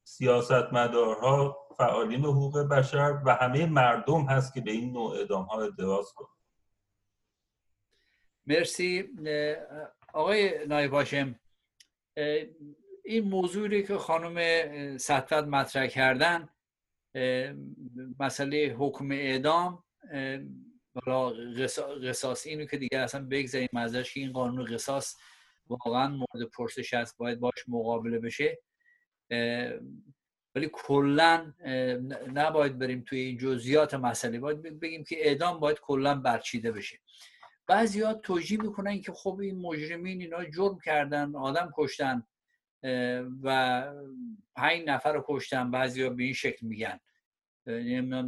[0.04, 6.14] سیاستمدارها فعالین حقوق بشر و همه مردم هست که به این نوع اعدام ها اعتراض
[6.16, 6.35] کنن.
[8.48, 9.10] مرسی.
[10.14, 11.40] آقای نایب هاشم
[13.06, 16.50] این موضوعی که خانم سطفت مطرح کردن
[18.20, 19.84] مسئله حکم اعدام
[22.04, 25.16] قصاص اینو که دیگه اصلا بگذاریم ازش که این قانون قصاص
[25.68, 28.60] واقعا مورد پرسش است باید باش مقابله بشه.
[30.56, 31.54] ولی کلا
[32.34, 37.00] نباید بریم توی این جزئیات مسئله باید بگیم که اعدام باید کلا برچیده بشه.
[37.68, 42.24] بعضی توجیه می‌کنن که خب این مجرمین اینا جرم کردن آدم کشتن
[43.44, 43.94] و
[44.56, 47.00] پنج نفر رو کشتن بعضی ها به این شکل میگن.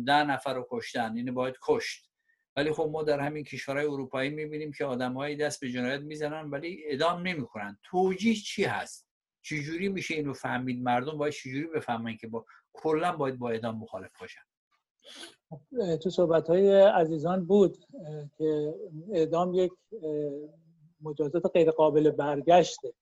[0.05, 2.09] ده نفر رو کشتن اینو باید کشت.
[2.55, 6.83] ولی خب ما در همین کشورهای اروپایی می‌بینیم که آدمهایی دست به جنایت می‌زنن ولی
[6.85, 7.79] ادام نمی‌کنن.
[7.83, 9.07] توجیه چی هست؟
[9.41, 14.19] چجوری میشه اینو فهمید؟ مردم باید چجوری بفهمن که با کلا باید با اعدام مخالف
[14.19, 14.41] باشن؟
[16.01, 17.77] تو صحبت های عزیزان بود
[18.37, 18.73] که
[19.13, 19.71] اعدام یک
[21.01, 22.93] مجازات غیر قابل برگشته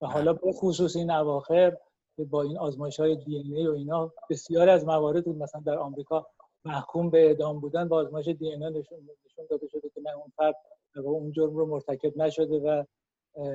[0.00, 1.76] و حالا به خصوص این اواخر
[2.18, 6.26] با این آزمایش های دی ای و اینا بسیاری از موارد مثلا در آمریکا
[6.64, 10.54] محکوم به اعدام بودن با آزمایش دی ای نشون داده شده که نه اون فرد
[10.96, 12.84] اون جرم رو مرتکب نشده و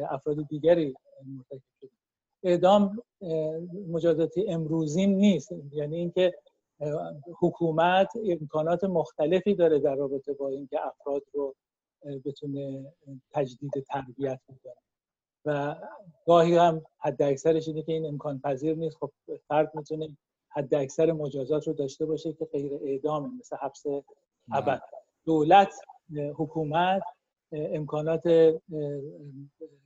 [0.09, 1.89] افراد دیگری مرتکب شده.
[2.43, 3.03] اعدام
[3.87, 6.33] مجازاتی امروزین نیست یعنی اینکه
[7.39, 11.55] حکومت امکانات مختلفی داره در رابطه با اینکه افراد رو
[12.25, 12.93] بتونه
[13.31, 14.73] تجدید تربیت بکنه.
[15.45, 15.75] و
[16.25, 18.97] گاهی هم حد اکثرش اینه که این امکان پذیر نیست.
[18.97, 19.11] خب
[19.47, 20.17] فرد می‌تونه
[20.49, 23.83] حد اکثر مجازات رو داشته باشه که غیر اعدام مثل حبس
[24.53, 24.81] ابد.
[25.25, 25.73] دولت
[26.35, 27.03] حکومت
[27.51, 28.23] امکانات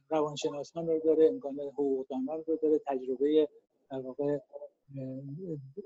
[0.10, 3.48] روانشناسان رو داره امکانات حقوقدانان رو داره تجربه
[3.92, 4.38] در واقع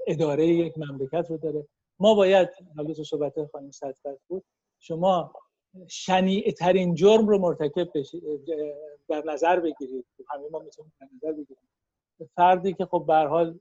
[0.08, 1.68] اداره یک مملکت رو داره.
[2.00, 4.44] ما باید حالا تو صحبت خانم صدفت بود
[4.80, 5.34] شما
[5.88, 7.88] شنیع ترین جرم رو مرتکب
[9.10, 10.06] در نظر بگیرید.
[10.30, 11.64] همه ما می‌تونیم در نظر بگیریم.
[12.36, 13.60] فردی که خب به حال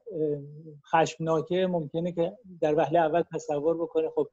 [0.92, 4.10] خشمناکه ممکنه که در وهله اول تصور بکنه.
[4.10, 4.28] خب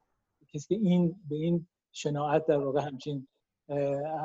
[0.53, 3.27] کسی که این به این شناعت در واقع همچین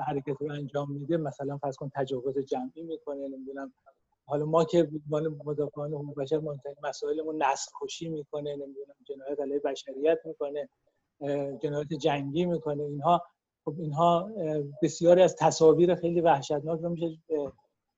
[0.06, 3.72] حرکت رو انجام میده مثلا فرض کن تجاوز جمعی می‌کنه نمی‌دونم.
[4.28, 6.40] حالا ما که عنوان مدافعان حقوق بشر
[6.82, 10.68] مسائلمون نسل کشی می‌کنه نمی‌دونم جنایت علیه بشریت می‌کنه
[11.62, 12.82] جنایت جنگی می‌کنه.
[12.82, 13.22] اینها
[13.64, 14.30] خب اینها
[14.82, 17.18] بسیاری از تصاویر خیلی وحشتناک رو میشه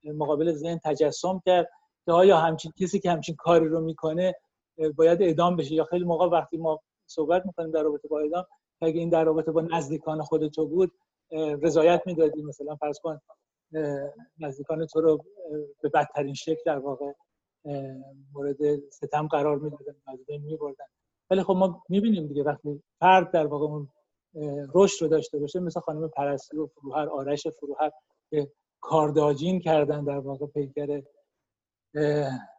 [0.03, 1.69] مقابل ذهن تجسم کرد
[2.05, 4.35] که آیا همچین کسی که همچین کاری رو می‌کنه
[4.95, 8.45] باید اعدام بشه؟ یا خیلی موقع وقتی ما صحبت می‌کنیم در رابطه با اعدام
[8.81, 10.91] اگه این در رابطه با نزدیکان خود تو بود
[11.61, 13.21] رضایت می‌دادی مثلا؟ فرض کن
[14.39, 15.25] نزدیکان تو رو
[15.81, 17.11] به بدترین شکل در واقع
[18.33, 20.85] مورد ستم قرار می‌دادن از میبردن.
[21.29, 23.87] ولی خب ما می‌بینیم دیگه وقتی فرد در واقع اون
[24.73, 27.91] رشد رو داشته باشه مثل خانم پرستی و فروهر آرش فروهر
[28.29, 31.01] که کارداجین کردن در واقع پیکر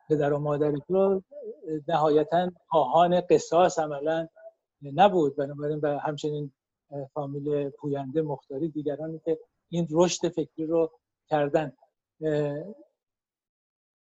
[0.08, 1.22] پدر و مادری رو
[1.88, 4.28] نهایتا خواهان قصاص عملا
[4.82, 5.36] نبود.
[5.36, 6.52] بنابراین به همچنین
[7.14, 10.90] فامیل پوینده مختاری دیگرانی که این رشد فکری رو
[11.28, 11.72] کردن.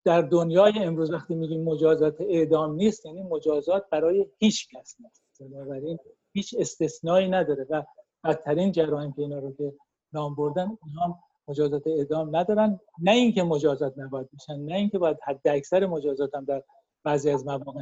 [0.06, 5.24] در دنیای امروز وقتی میگیم مجازات اعدام نیست یعنی مجازات برای هیچ کس نیست.
[5.40, 5.98] بنابراین
[6.34, 7.84] هیچ استثنایی نداره و
[8.24, 9.74] بدترین جرایم که اینا رو که
[10.14, 12.80] نام بردن اینا مجازات اعدام ندارن.
[13.02, 16.64] نه اینکه مجازات نباید بشن نه اینکه باید حد اکثر مجازات هم در
[17.04, 17.82] بعضی از مواقع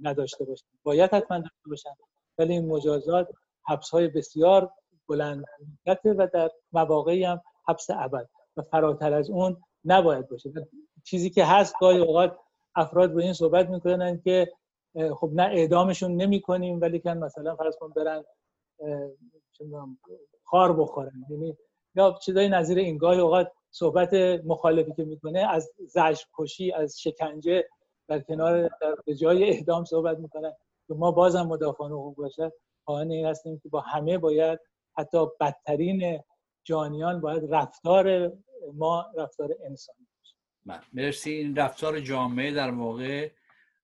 [0.00, 0.66] نداشته باشن.
[0.82, 1.90] باید حتما داشته باشن
[2.38, 3.28] ولی این مجازات
[3.66, 4.72] حبس های بسیار
[5.08, 5.44] بلند
[5.86, 8.28] و در مواقعی هم حبس ابد.
[8.56, 10.50] و فراتر از اون نباید باشه.
[11.04, 12.36] چیزی که هست گاهی اوقات
[12.74, 14.52] افراد به این صحبت می‌کنن که
[15.14, 18.24] خب نه اعدامشون نمی کنیم ولی کن مثلا فرض کن برن
[20.44, 21.24] خار بخورن.
[21.30, 21.56] یعنی
[21.94, 22.98] یا چیزای نظیر این.
[22.98, 27.64] گاهی اوقات صحبت مخالفی که می‌کنه از زجر کشی از شکنجه
[28.08, 30.52] در کنار در جای اعدام صحبت می‌کنن.
[30.88, 32.52] که ما بازم مدافعان حقوق باشه
[32.84, 34.58] خواهان این هستیم که با همه باید
[34.96, 36.20] حتی بدترین
[36.64, 38.32] جانیان باید رفتار
[38.74, 40.84] ما رفتار انسانی باشه.
[40.92, 41.30] مرسی.
[41.30, 43.30] این رفتار جامعه در واقع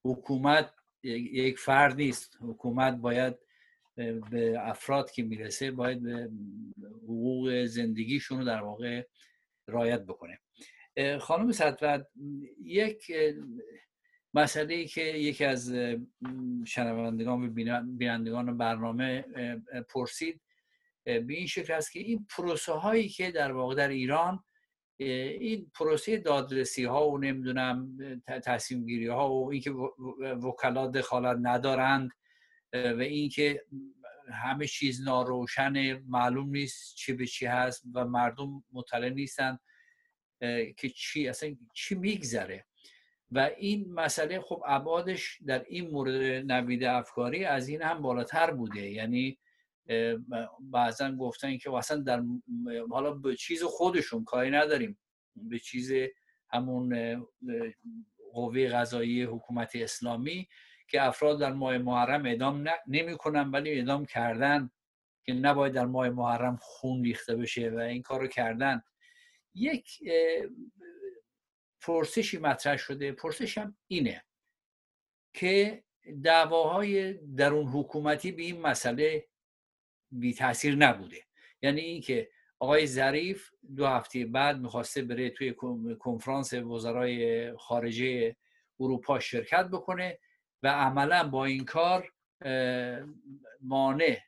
[0.05, 0.71] حکومت
[1.03, 2.39] یک فرد نیست.
[2.41, 3.35] حکومت باید
[4.31, 6.31] به افراد که می‌رسه باید به
[7.03, 9.07] حقوق زندگیشون رو در واقع
[9.67, 10.39] رایت بکنه.
[11.21, 12.09] خانم صدرت
[12.65, 13.13] یک
[14.35, 15.75] مسئله ای که یکی از
[16.65, 17.51] شنوندگان و
[17.83, 19.25] بینندگان برنامه
[19.89, 20.41] پرسید
[21.07, 24.45] به این شکل است که این پروسه هایی که در واقع در ایران
[24.99, 29.71] این پروسه دادرسی ها و نمی‌دونم تصمیم گیری ها و اینکه
[30.43, 32.11] وکلا دخالت ندارند
[32.73, 33.65] و اینکه
[34.33, 39.59] همه چیز ناروشن معلوم نیست چی به چی هست و مردم مطلع نیستن
[40.77, 42.67] که چی اصلا چی میگذره.
[43.31, 48.91] و این مسئله خب ابعادش در این مورد نوید افکاری از این هم بالاتر بوده.
[48.91, 49.39] یعنی
[50.61, 52.23] بعضا گفتن که اصلا در
[52.91, 54.99] حالا به چیز خودشون کاری نداریم.
[55.37, 55.93] به چیز
[56.51, 57.17] همون
[58.33, 60.49] قوه قضایی حکومت اسلامی
[60.89, 64.71] که افراد در ماه محرم اعدام نمی‌کنن ولی اعدام کردن
[65.25, 68.83] که نباید در ماه محرم خون ریخته بشه و این کارو کردن.
[69.55, 69.89] یک
[71.81, 73.13] پرسشی مطرح شده.
[73.13, 74.25] پرسشم اینه
[75.35, 75.85] که
[76.23, 79.29] دعواهای درون حکومتی به این مسئله
[80.19, 81.23] بی تاثیر نبوده.
[81.63, 85.55] یعنی اینکه آقای ظریف دو هفته بعد می‌خواسته بره توی
[85.99, 88.37] کنفرانس وزرای خارجه
[88.81, 90.19] اروپا شرکت بکنه
[90.63, 92.13] و عملا با این کار
[93.61, 94.19] مانع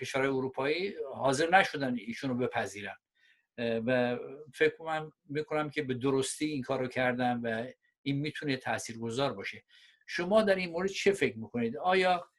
[0.00, 2.96] کشورهای اروپایی حاضر نشدن ایشون رو بپذیرن
[3.58, 4.18] و
[4.54, 7.66] فکر می‌کنم که به درستی این کار رو کردن و
[8.02, 9.64] این می‌تونه تاثیرگذار باشه.
[10.06, 12.30] شما در این مورد چه فکر می‌کنید؟ آیا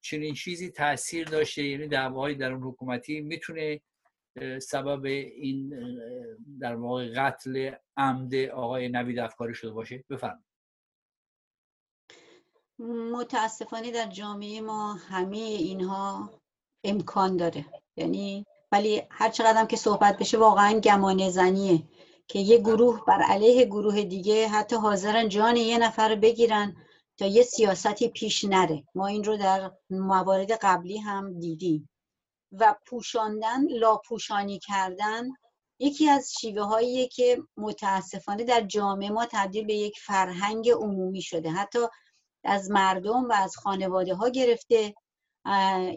[0.00, 3.80] چنین چیزی تاثیر داشته یعنی دعواهای در اون حکومتی می‌تونه
[4.62, 5.74] سبب این
[6.60, 10.04] در واقع قتل عمد آقای نوید افکاری شده باشه.
[10.10, 10.46] بفرمایید.
[13.12, 16.30] متاسفانه در جامعه ما همه اینها
[16.84, 17.66] امکان داره.
[17.96, 21.82] یعنی ولی هر چقدر که صحبت بشه واقعا گمانه زنیه
[22.28, 26.76] که یه گروه بر علیه گروه دیگه حتی حاضرن جان یه نفر بگیرن.
[27.18, 28.84] تا یه سیاستی پیش نره.
[28.94, 31.88] ما این رو در موارد قبلی هم دیدیم.
[32.52, 35.28] و پوشاندن لاپوشانی کردن
[35.78, 41.50] یکی از شیوه هاییه که متاسفانه در جامعه ما تبدیل به یک فرهنگ عمومی شده.
[41.50, 41.78] حتی
[42.44, 44.94] از مردم و از خانواده ها گرفته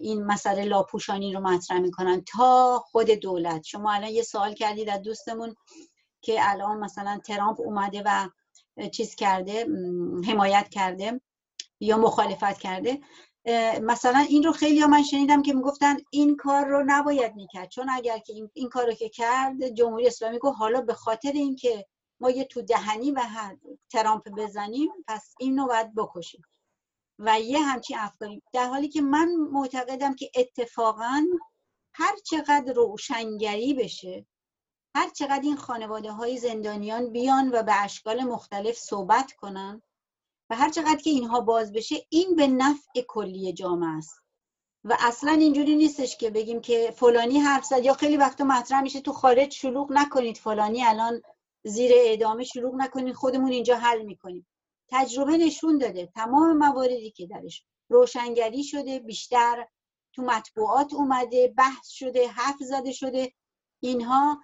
[0.02, 2.24] این مسئله لاپوشانی رو مطرح می‌کنن.
[2.28, 3.64] تا خود دولت.
[3.64, 5.56] شما الان یه سوال کردید از دوستمون
[6.22, 8.30] که الان مثلا ترامپ اومده و
[8.88, 9.66] چیز کرده
[10.28, 11.22] حمایت کرده
[11.80, 13.00] یا مخالفت کرده.
[13.82, 17.70] مثلا این رو خیلی ها من شنیدم که می‌گفتن این کار رو نباید می‌کرد.
[17.70, 21.32] چون اگر که این, این کار رو که کرد جمهوری اسلامی گفت حالا به خاطر
[21.32, 21.86] اینکه
[22.20, 23.22] ما یه تو دهنی و
[23.90, 26.42] ترامپ بزنیم پس این رو باید بکشیم.
[27.20, 28.42] و یه همچین افکاری.
[28.54, 31.26] در حالی که من معتقدم که اتفاقا
[31.94, 34.26] هر چقدر روشنگری بشه
[35.00, 39.82] هر چقدر این خانواده های زندانیان بیان و به اشکال مختلف صحبت کنن
[40.50, 44.20] و هر چقدر که اینها باز بشه این به نفع کلی جامعه است.
[44.84, 49.02] و اصلا اینجوری نیستش که بگیم که فلانی حرف زد یا خیلی وقتا مطرح میشه
[49.02, 51.22] تو خارج شلوغ نکنید فلانی الان
[51.64, 54.47] زیر اعدامه شلوغ نکنید خودمون اینجا حل می‌کنیم.
[54.89, 59.68] تجربه نشون داده تمام مواردی که درش روشنگری شده بیشتر
[60.14, 63.34] تو مطبوعات اومده بحث شده حرف زده شده
[63.80, 64.39] اینها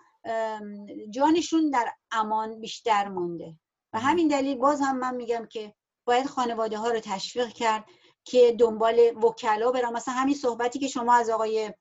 [1.09, 3.55] جانشون در امان بیشتر مونده.
[3.93, 5.73] و همین دلیل باز هم من میگم که
[6.05, 7.85] باید خانواده ها رو تشویق کرد
[8.23, 9.93] که دنبال وکلا برن.
[9.93, 11.71] مثلا همین صحبتی که شما از آقای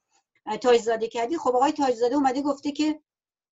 [0.60, 1.36] تاجزاده کردی.
[1.36, 3.00] خب آقای تاجزاده اومده گفته که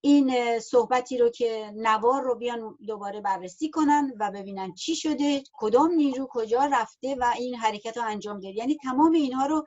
[0.05, 5.91] این صحبتی رو که نوار رو بیان دوباره بررسی کنن و ببینن چی شده کدام
[5.91, 9.65] نیرو کجا رفته و این حرکت رو انجام داد یعنی تمام اینها رو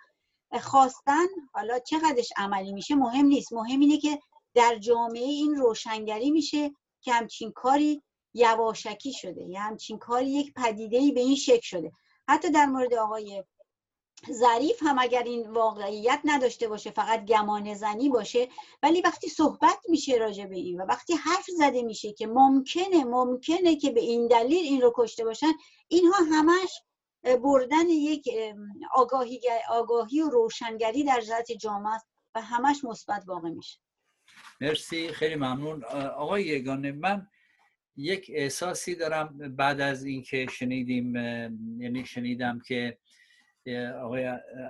[0.61, 1.25] خواستن.
[1.53, 3.53] حالا چقدرش عملی میشه مهم نیست.
[3.53, 4.19] مهم اینه که
[4.55, 8.01] در جامعه این روشنگری میشه که همچین کاری
[8.33, 9.43] یواشکی شده.
[9.43, 11.91] یا همچین کاری یک پدیده به این شکل شده.
[12.27, 13.43] حتی در مورد آقای
[14.31, 18.49] ظریف هم اگر این واقعیت نداشته باشه فقط گمان زنی باشه
[18.83, 23.75] ولی وقتی صحبت میشه راجع به این و وقتی حرف زده میشه که ممکنه ممکنه
[23.75, 25.51] که به این دلیل این رو کشته باشن
[25.87, 26.81] اینها همش
[27.23, 28.29] بردن یک
[28.95, 33.79] آگاهی, آگاهی و روشنگری در جهت جامعه است و همش مثبت واقع میشه.
[34.61, 35.83] مرسی خیلی ممنون.
[35.83, 37.27] آقای یگانه من
[37.97, 41.15] یک احساسی دارم بعد از اینکه شنیدیم
[41.81, 42.97] یعنی شنیدم که
[44.01, 44.25] آقای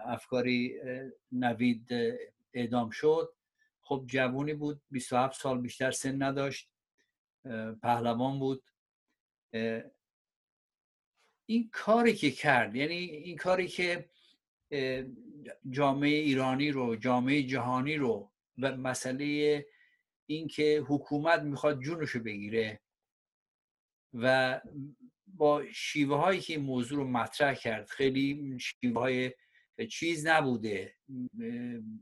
[0.05, 0.79] افکاری
[1.31, 1.87] نوید
[2.53, 3.33] اعدام شد.
[3.81, 6.69] خب جوونی بود 27 سال بیشتر سن نداشت
[7.81, 8.63] پهلوان بود.
[11.45, 14.09] این کاری که کرد یعنی این کاری که
[15.69, 19.65] جامعه ایرانی رو جامعه جهانی رو و مسئله
[20.29, 22.81] اینکه حکومت می‌خواد جونشو بگیره
[24.13, 24.61] و
[25.27, 29.31] با شیوه هایی که این موضوع رو مطرح کرد خیلی شیوه های
[29.89, 30.95] چیز نبوده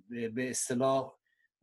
[0.10, 1.14] به اصطلاح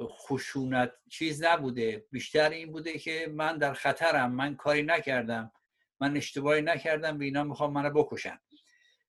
[0.02, 2.06] خشونت چیز نبوده.
[2.10, 5.52] بیشتر این بوده که من در خطرم من کاری نکردم
[6.00, 8.38] من اشتباهی نکردم به اینا می‌خوام منو بکشن.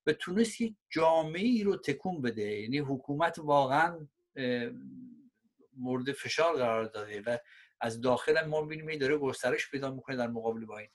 [0.05, 2.61] و تونست یک جامعه ای رو تکون بده.
[2.61, 4.07] یعنی حکومت واقعا
[5.81, 7.37] مورد فشار قرار داده و
[7.81, 10.89] از داخل ما می‌بینیم داره گسترش پیدا می‌کنه در مقابل با این.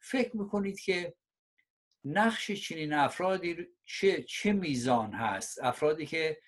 [0.00, 1.14] فکر می‌کنید که
[2.04, 6.40] نقش چنین افرادی چه, چه میزان هست؟ افرادی که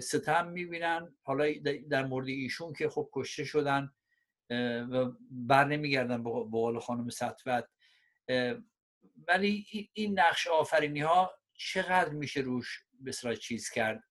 [0.00, 1.52] ستم می‌بینن حالا
[1.90, 3.92] در مورد ایشون که خب کشته شدن
[4.90, 7.68] و بر نمیگردن به قول خانم سطوت
[9.28, 14.04] ولی این نقش آفرینی ها چقدر میشه روش بسرا چیز کرد؟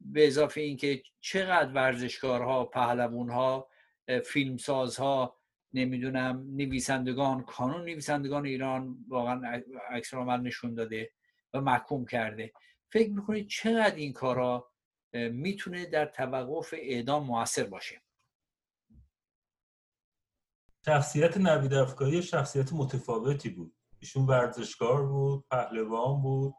[0.00, 3.68] به اضافه اینکه چقدر ورزشکارها پهلوانها
[4.24, 5.40] فیلمسازها
[5.72, 11.12] نمی‌دونم نویسندگان کانون نویسندگان ایران واقعا عکس عمل نشون داده
[11.54, 12.52] و محکوم کرده.
[12.92, 14.72] فکر می‌کنید چقدر این کارا
[15.12, 18.02] می‌تونه در توقف اعدام موثر باشه؟
[20.86, 23.76] شخصیت نوید افکاری شخصیت متفاوتی بود.
[24.00, 26.54] ایشون ورزشکار بود پهلوان بود.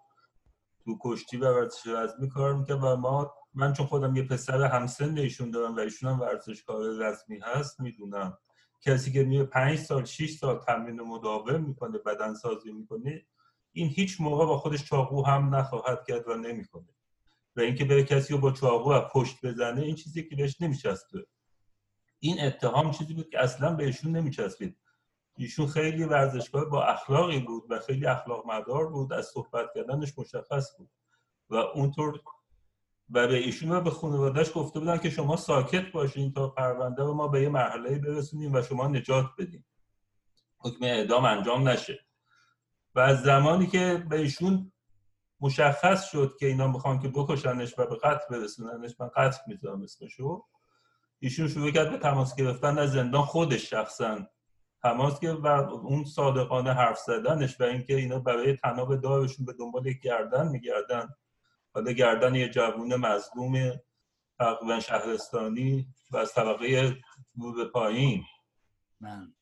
[0.87, 5.17] تو کشتی و ورزش رزمی کار می‌کرد و ما من چون خودم یه پسر همسن
[5.17, 8.37] ایشون دارم و ایشون هم ورزشکار رسمی هست می‌دونم.
[8.81, 13.25] کسی که میره پنج سال 6 سال تمرین مداوم می‌کنه بدن سازی می‌کنه
[13.71, 16.89] این هیچ موقع با خودش چاقو هم نخواهد کرد و نمی‌کنه.
[17.55, 21.27] و اینکه بره کسی رو با چاقو و پشت بزنه این چیزی که بهش نمیچسبه.
[22.19, 24.77] این اتهام چیزی بود که اصلا بهشون نمیچسبید.
[25.37, 30.77] ایشون خیلی ورزشگاه با اخلاقی بود و خیلی اخلاق مدار بود از صحبت کردنش مشخص
[30.77, 30.89] بود.
[31.49, 32.21] و اونطور
[33.09, 37.13] و به ایشون و به خانوادهش گفته بودن که شما ساکت باشین تا پرونده و
[37.13, 39.65] ما به یه مرحله برسونیم و شما نجات بدیم
[40.57, 41.99] حکم اعدام انجام نشه.
[42.95, 44.71] و از زمانی که به ایشون
[45.41, 50.45] مشخص شد که اینا می‌خوان که بکشنش و به قتل برسوننش من قتل می‌ذارم اسمشو
[51.19, 54.27] ایشون شروع کرد به تماس گرفتن از زندان خودش شخصا.
[54.87, 55.47] تماس گرفت و
[55.83, 61.09] اون صادقانه حرف زدنش و اینکه اینا برای تناب دارشون به دنبال یک گردن میگردن.
[61.73, 63.71] حالا گردن یه جوون مظلوم
[64.39, 66.97] تقریبا شهرستانی و از طبقه
[67.55, 68.23] به پایین.
[68.99, 69.33] من.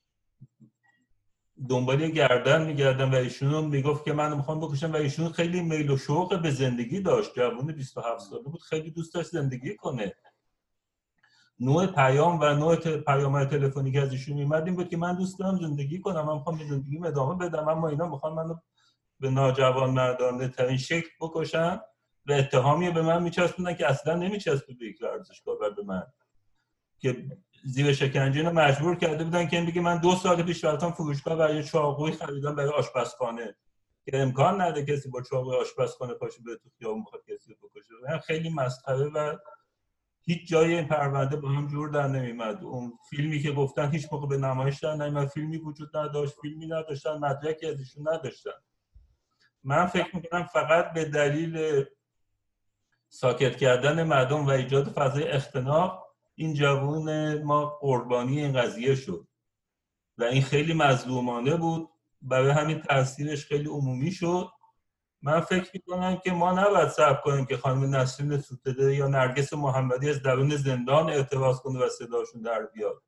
[1.70, 5.98] دنبال گردن میگردم و ایشون می‌گفت که من می‌خوام بکشم و ایشون خیلی میل و
[5.98, 7.36] شوق به زندگی داشت.
[7.36, 10.16] جوون 27 ساله بود خیلی دوست داشت زندگی کنه.
[11.60, 15.40] نوع پیام و نوع پیام تلفنی که از ایشون میمد این بود که من دوست
[15.40, 18.56] دارم زندگی کنم من می‌خوام زندگی ادامه بدم اما اینا می‌خوان منو
[19.20, 21.82] به ناجوان مردانه ترین شکل بکشن
[22.26, 25.00] و اتهامی به من میچسبونن که اصلا نمیچسبه به یک
[25.48, 26.04] و به من.
[27.00, 27.28] که
[27.64, 31.64] زیر شکنجه رو مجبور کرده بودن که بگه من دو سال پیش رفتم فروشگاه یه
[31.64, 33.56] چاقوی خریدم برای آشپزخانه.
[34.06, 38.20] که امکان نده کسی با چاقوی آشپزخانه پاشه به تو خیابون بخواد کسی بکشه.
[38.20, 39.38] خیلی مسخره و
[40.26, 44.28] هیچ جای این پرونده با هم جور در نمیمد اون فیلمی که گفتن هیچ موقع
[44.28, 48.52] به نمایش در نمیمد فیلمی وجود نداشت فیلمی نداشتن مدرکی ازشون نداشتن.
[49.64, 51.86] من فکر می‌کنم فقط به دلیل
[53.10, 56.06] ساکت کردن مردم و ایجاد فضای اختناق
[56.36, 59.28] این جوون ما قربانی این قضیه شد.
[60.18, 61.90] و این خیلی مظلومانه بود.
[62.22, 64.50] برای همین تاثیرش خیلی عمومی شد.
[65.26, 70.10] من فکر می‌کنم که ما نباید صبر کنیم که خانم نسرین سوتده یا نرگس محمدی
[70.10, 73.04] از درون زندان اعتراض کنه و صداشون در بیاد.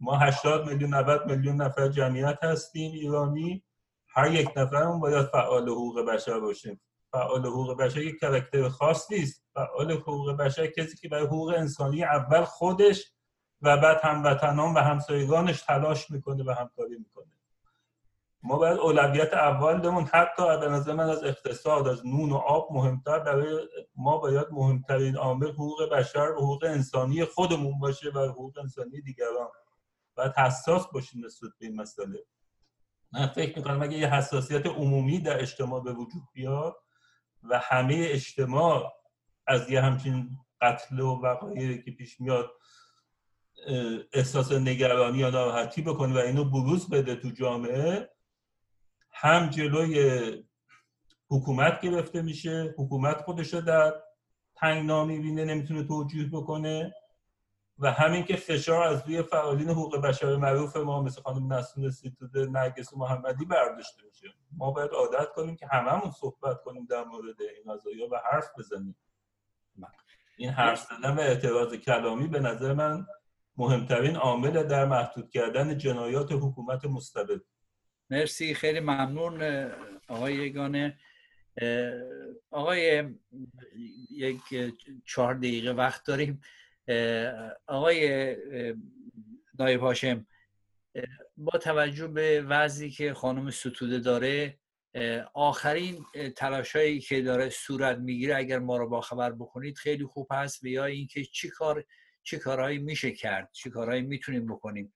[0.00, 3.64] ما 80 میلیون 90 میلیون نفر جمعیت هستیم ایرانی.
[4.08, 6.80] هر یک نفرمون باید فعال حقوق بشر باشیم
[7.12, 9.44] فعال حقوق بشر یک کرکتر خاص نیست.
[9.54, 13.12] فعال حقوق بشر کسی که برای حقوق انسانی اول خودش
[13.62, 17.26] و بعد هموطنان و همسایگانش تلاش می‌کنه و همکاری می‌کنه.
[18.46, 22.72] ما باید اولویت اول دمون حتی به نظر من از اقتصاد از نون و آب
[22.72, 28.58] مهمتر برای ما باید مهمترین عامل حقوق بشر و حقوق انسانی خودمون باشه و حقوق
[28.58, 29.48] انسانی دیگران.
[30.16, 32.24] باید حساس باشیم نسبت به این مسئله.
[33.12, 36.76] من فکر می‌کنم اگه یه حساسیت عمومی در اجتماع به وجود بیاد
[37.42, 38.92] و همه اجتماع
[39.46, 42.50] از یه همچین قتل و وقایعی که پیش میاد
[44.12, 48.13] احساس نگرانی یا ناراحتی بکنه و اینو بروز بده تو جامعه
[49.24, 50.44] هم جلوی
[51.30, 53.94] حکومت گرفته میشه حکومت خودش رو در
[54.56, 56.94] تنگنا می‌بینه نمی‌تونه توجیه بکنه
[57.78, 62.46] و همین که فشار از روی فعالین حقوق بشر معروف ما مثل خانم نسرین سیتوده
[62.46, 64.34] نرگس محمدی برداشته میشه.
[64.56, 68.96] ما باید عادت کنیم که هممون صحبت کنیم در مورد این قضايا و حرف بزنیم.
[70.36, 73.06] این حرف زدن و اعتراض کلامی به نظر من
[73.56, 77.40] مهمترین عامل در محدود کردن جنایات حکومت مستبد.
[78.14, 79.42] مرسی خیلی ممنون
[80.08, 80.98] آقای یگانه.
[82.50, 83.04] آقای
[84.10, 84.40] یک
[85.06, 86.40] چهار دقیقه وقت داریم.
[87.66, 88.36] آقای
[89.58, 90.26] نایب هاشم
[91.36, 94.58] با توجه به وضعی که خانم ستوده داره
[95.34, 96.04] آخرین
[96.36, 100.64] تلاشایی که داره صورت می‌گیره اگر ما رو باخبر بکنید خیلی خوب هست.
[100.64, 101.84] و یا اینکه چی کار
[102.22, 104.94] چی کارهایی میشه کرد چی کارهایی می‌تونیم بکنیم.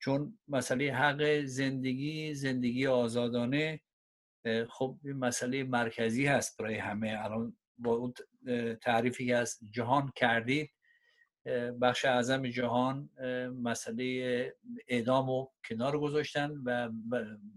[0.00, 3.80] چون مسئله حق زندگی زندگی آزادانه
[4.68, 7.18] خب این مسئله مرکزی هست برای همه.
[7.24, 8.14] الان با اون
[8.76, 10.70] تعریفی که از جهان کردید
[11.80, 13.10] بخش اعظم جهان
[13.62, 14.54] مسئله
[14.88, 16.90] اعدام و کنار گذاشتن و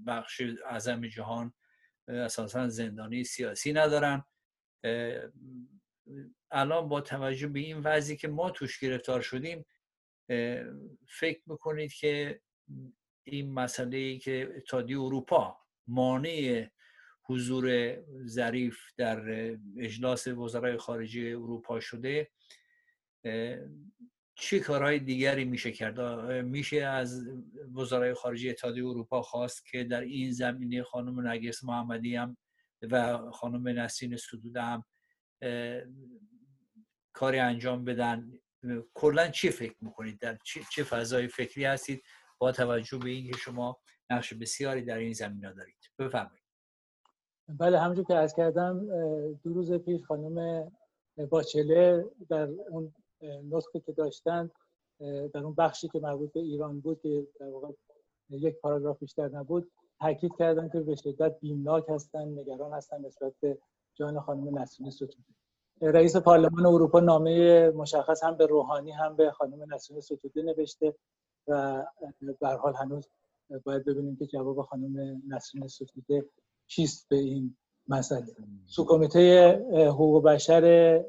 [0.08, 1.54] بخش اعظم جهان
[2.08, 4.24] اساسا زندانی سیاسی ندارن.
[6.52, 9.66] الان با توجه به این وضعی که ما توش گرفتار شدیم
[11.20, 12.42] فکر می‌کنید که
[13.24, 15.58] این مسئله ای که اتحادیه اروپا
[15.88, 16.68] مانع
[17.26, 17.96] حضور
[18.26, 22.32] ظریف در اجلاس وزرای خارجه اروپا شده
[24.36, 26.00] چه کارهای دیگری میشه کرد؟
[26.46, 27.28] میشه از
[27.76, 32.38] وزرای خارجه اتحادیه اروپا خواست که در این زمینه خانم نرگس محمدی هم
[32.82, 34.84] و خانم نسرین سدود هم
[37.14, 38.32] کاری انجام بدن؟
[38.94, 40.38] کلا چی فکر می‌کنید؟ در
[40.72, 42.04] چه فضای فکری هستید؟
[42.38, 43.78] با توجه به اینکه شما
[44.10, 45.92] نقش بسیاری در این زمینه دارید.
[46.00, 46.44] بفرمایید.
[47.48, 48.86] بله همونجور که از کردم
[49.44, 50.72] دو روز پیش خانم
[51.30, 52.94] باچله در اون
[53.52, 54.52] نسخه که داشتن
[55.34, 57.74] در اون بخشی که مربوط به ایران بود که در واقع
[58.30, 63.58] یک پاراگراف بیشتر نبود تاکید کردن که به شدت بیمناک هستن نگران هستن نسبت به
[63.94, 65.14] جان خانم نسرین ستوده.
[65.82, 70.96] رئیس پارلمان اروپا نامه مشخص هم به روحانی هم به خانم نسرین ستوده نوشته
[71.48, 71.84] و
[72.40, 73.10] به حال هنوز
[73.64, 76.26] باید ببینیم که جواب خانم نسرین ستوده
[76.68, 77.58] چیست به این
[77.88, 78.36] مسئله.
[78.66, 79.52] سو کمیته
[79.90, 81.06] حقوق بشر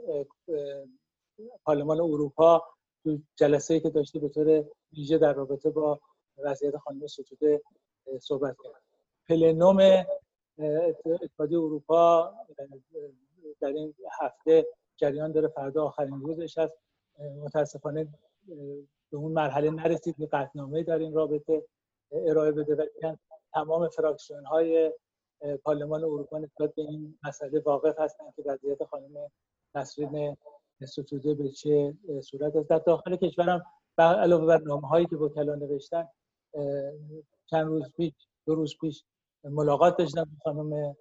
[1.64, 2.62] پارلمان اروپا
[3.04, 6.00] تو جلسه ای که داشته به طور ویژه در رابطه با
[6.38, 7.62] وضعیت خانم ستوده
[8.20, 8.82] صحبت کرد.
[9.28, 10.04] پلنوم
[11.22, 12.34] اتحادیه اروپا
[13.60, 14.66] در این هفته
[14.96, 16.72] جریان داره فردا آخرین روزش هست.
[17.44, 18.08] متاسفانه
[19.10, 21.64] به اون مرحله نرسید که قطنامه در این رابطه
[22.12, 22.74] ارائه بده.
[22.74, 23.16] و
[23.54, 24.92] تمام فراکسیون های
[25.64, 29.30] پارلمان اروپا نسبت به این مسئله واقف هستند که وضعیت خانم
[29.74, 30.36] نسرین
[30.86, 32.68] ستوده به چه صورت است.
[32.68, 33.62] در داخل کشورم
[33.98, 36.08] علاوه بر نامه هایی که وکلا نوشتن
[37.46, 38.12] چند روز پیش
[38.46, 39.04] دو روز پیش
[39.44, 40.96] ملاقات داشتم با خانم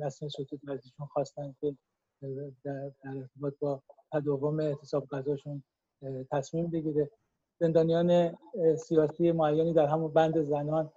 [0.00, 1.76] نسرین ستوده ازشون خواستن که
[2.64, 3.82] در ارتباط با
[4.12, 5.62] تداوم اعتصاب غذاشون
[6.32, 7.10] تصمیم بگیره.
[7.60, 8.38] زندانیان
[8.76, 10.92] سیاسی معینی در همون بند زنان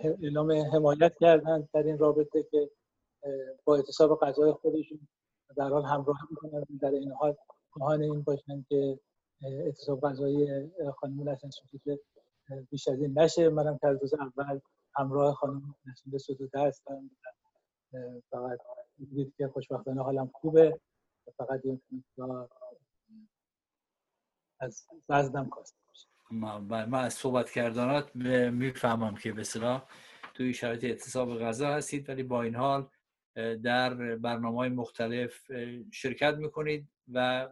[0.00, 2.70] اعلام حمایت کردن در این رابطه که
[3.64, 5.08] با اعتصاب غذای خودشون
[5.56, 7.36] در حال همراه می‌کنن در این حال
[7.70, 8.98] خواهان این باشن که
[9.42, 12.00] اعتصاب غذایی خانم نسیم سوتوده
[12.70, 13.48] بیش از این نشه.
[13.48, 14.60] منم که از روز اول
[14.96, 17.10] همراه خانم نسیم سوتوده هستم.
[18.30, 18.58] فقط
[19.10, 20.80] دید که خوشبختانه حالم خوبه
[21.36, 21.80] فقط یک
[24.60, 25.82] از وزنم کاسته
[26.30, 28.16] من از صحبت کردانات
[28.52, 29.44] می‌فهمم که به
[30.34, 32.88] توی شرایط اعتصاب غذا هستید ولی با این حال
[33.64, 35.52] در برنامه های مختلف
[35.92, 37.48] شرکت می‌کنید و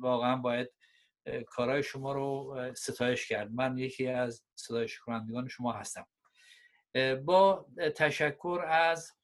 [0.00, 0.72] واقعا باید
[1.46, 3.52] کارهای شما رو ستایش کرد.
[3.52, 6.06] من یکی از ستایش کنندگان شما هستم.
[7.24, 7.66] با
[7.96, 9.17] تشکر از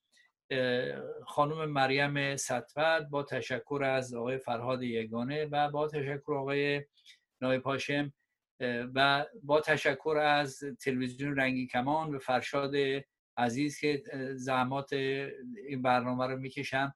[1.27, 6.85] خانم مریم ستفت با تشکر از آقای فرهاد یگانه و با تشکر آقای
[7.41, 8.13] نایب پاشم
[8.95, 12.75] و با تشکر از تلویزیون رنگی کمان و فرشاد
[13.37, 14.03] عزیز که
[14.35, 16.95] زحمات این برنامه رو می‌کشم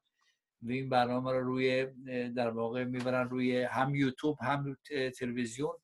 [0.63, 1.87] و این برنامه رو روی
[2.31, 4.77] در واقع می‌برن روی هم یوتیوب هم
[5.19, 5.75] تلویزیون.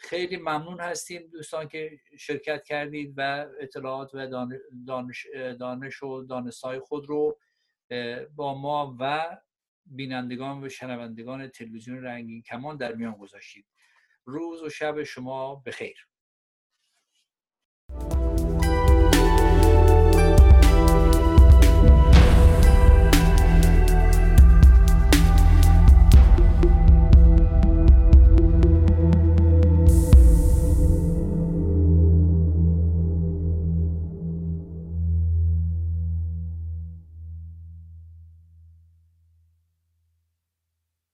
[0.00, 4.46] خیلی ممنون هستیم دوستان که شرکت کردید و اطلاعات و
[4.86, 5.26] دانش,
[5.58, 7.38] دانش و دانستهای خود رو
[8.36, 9.36] با ما و
[9.86, 13.66] بینندگان و شنوندگان تلویزیون رنگین کمان در میان گذاشتید.
[14.24, 16.08] روز و شب شما بخیر.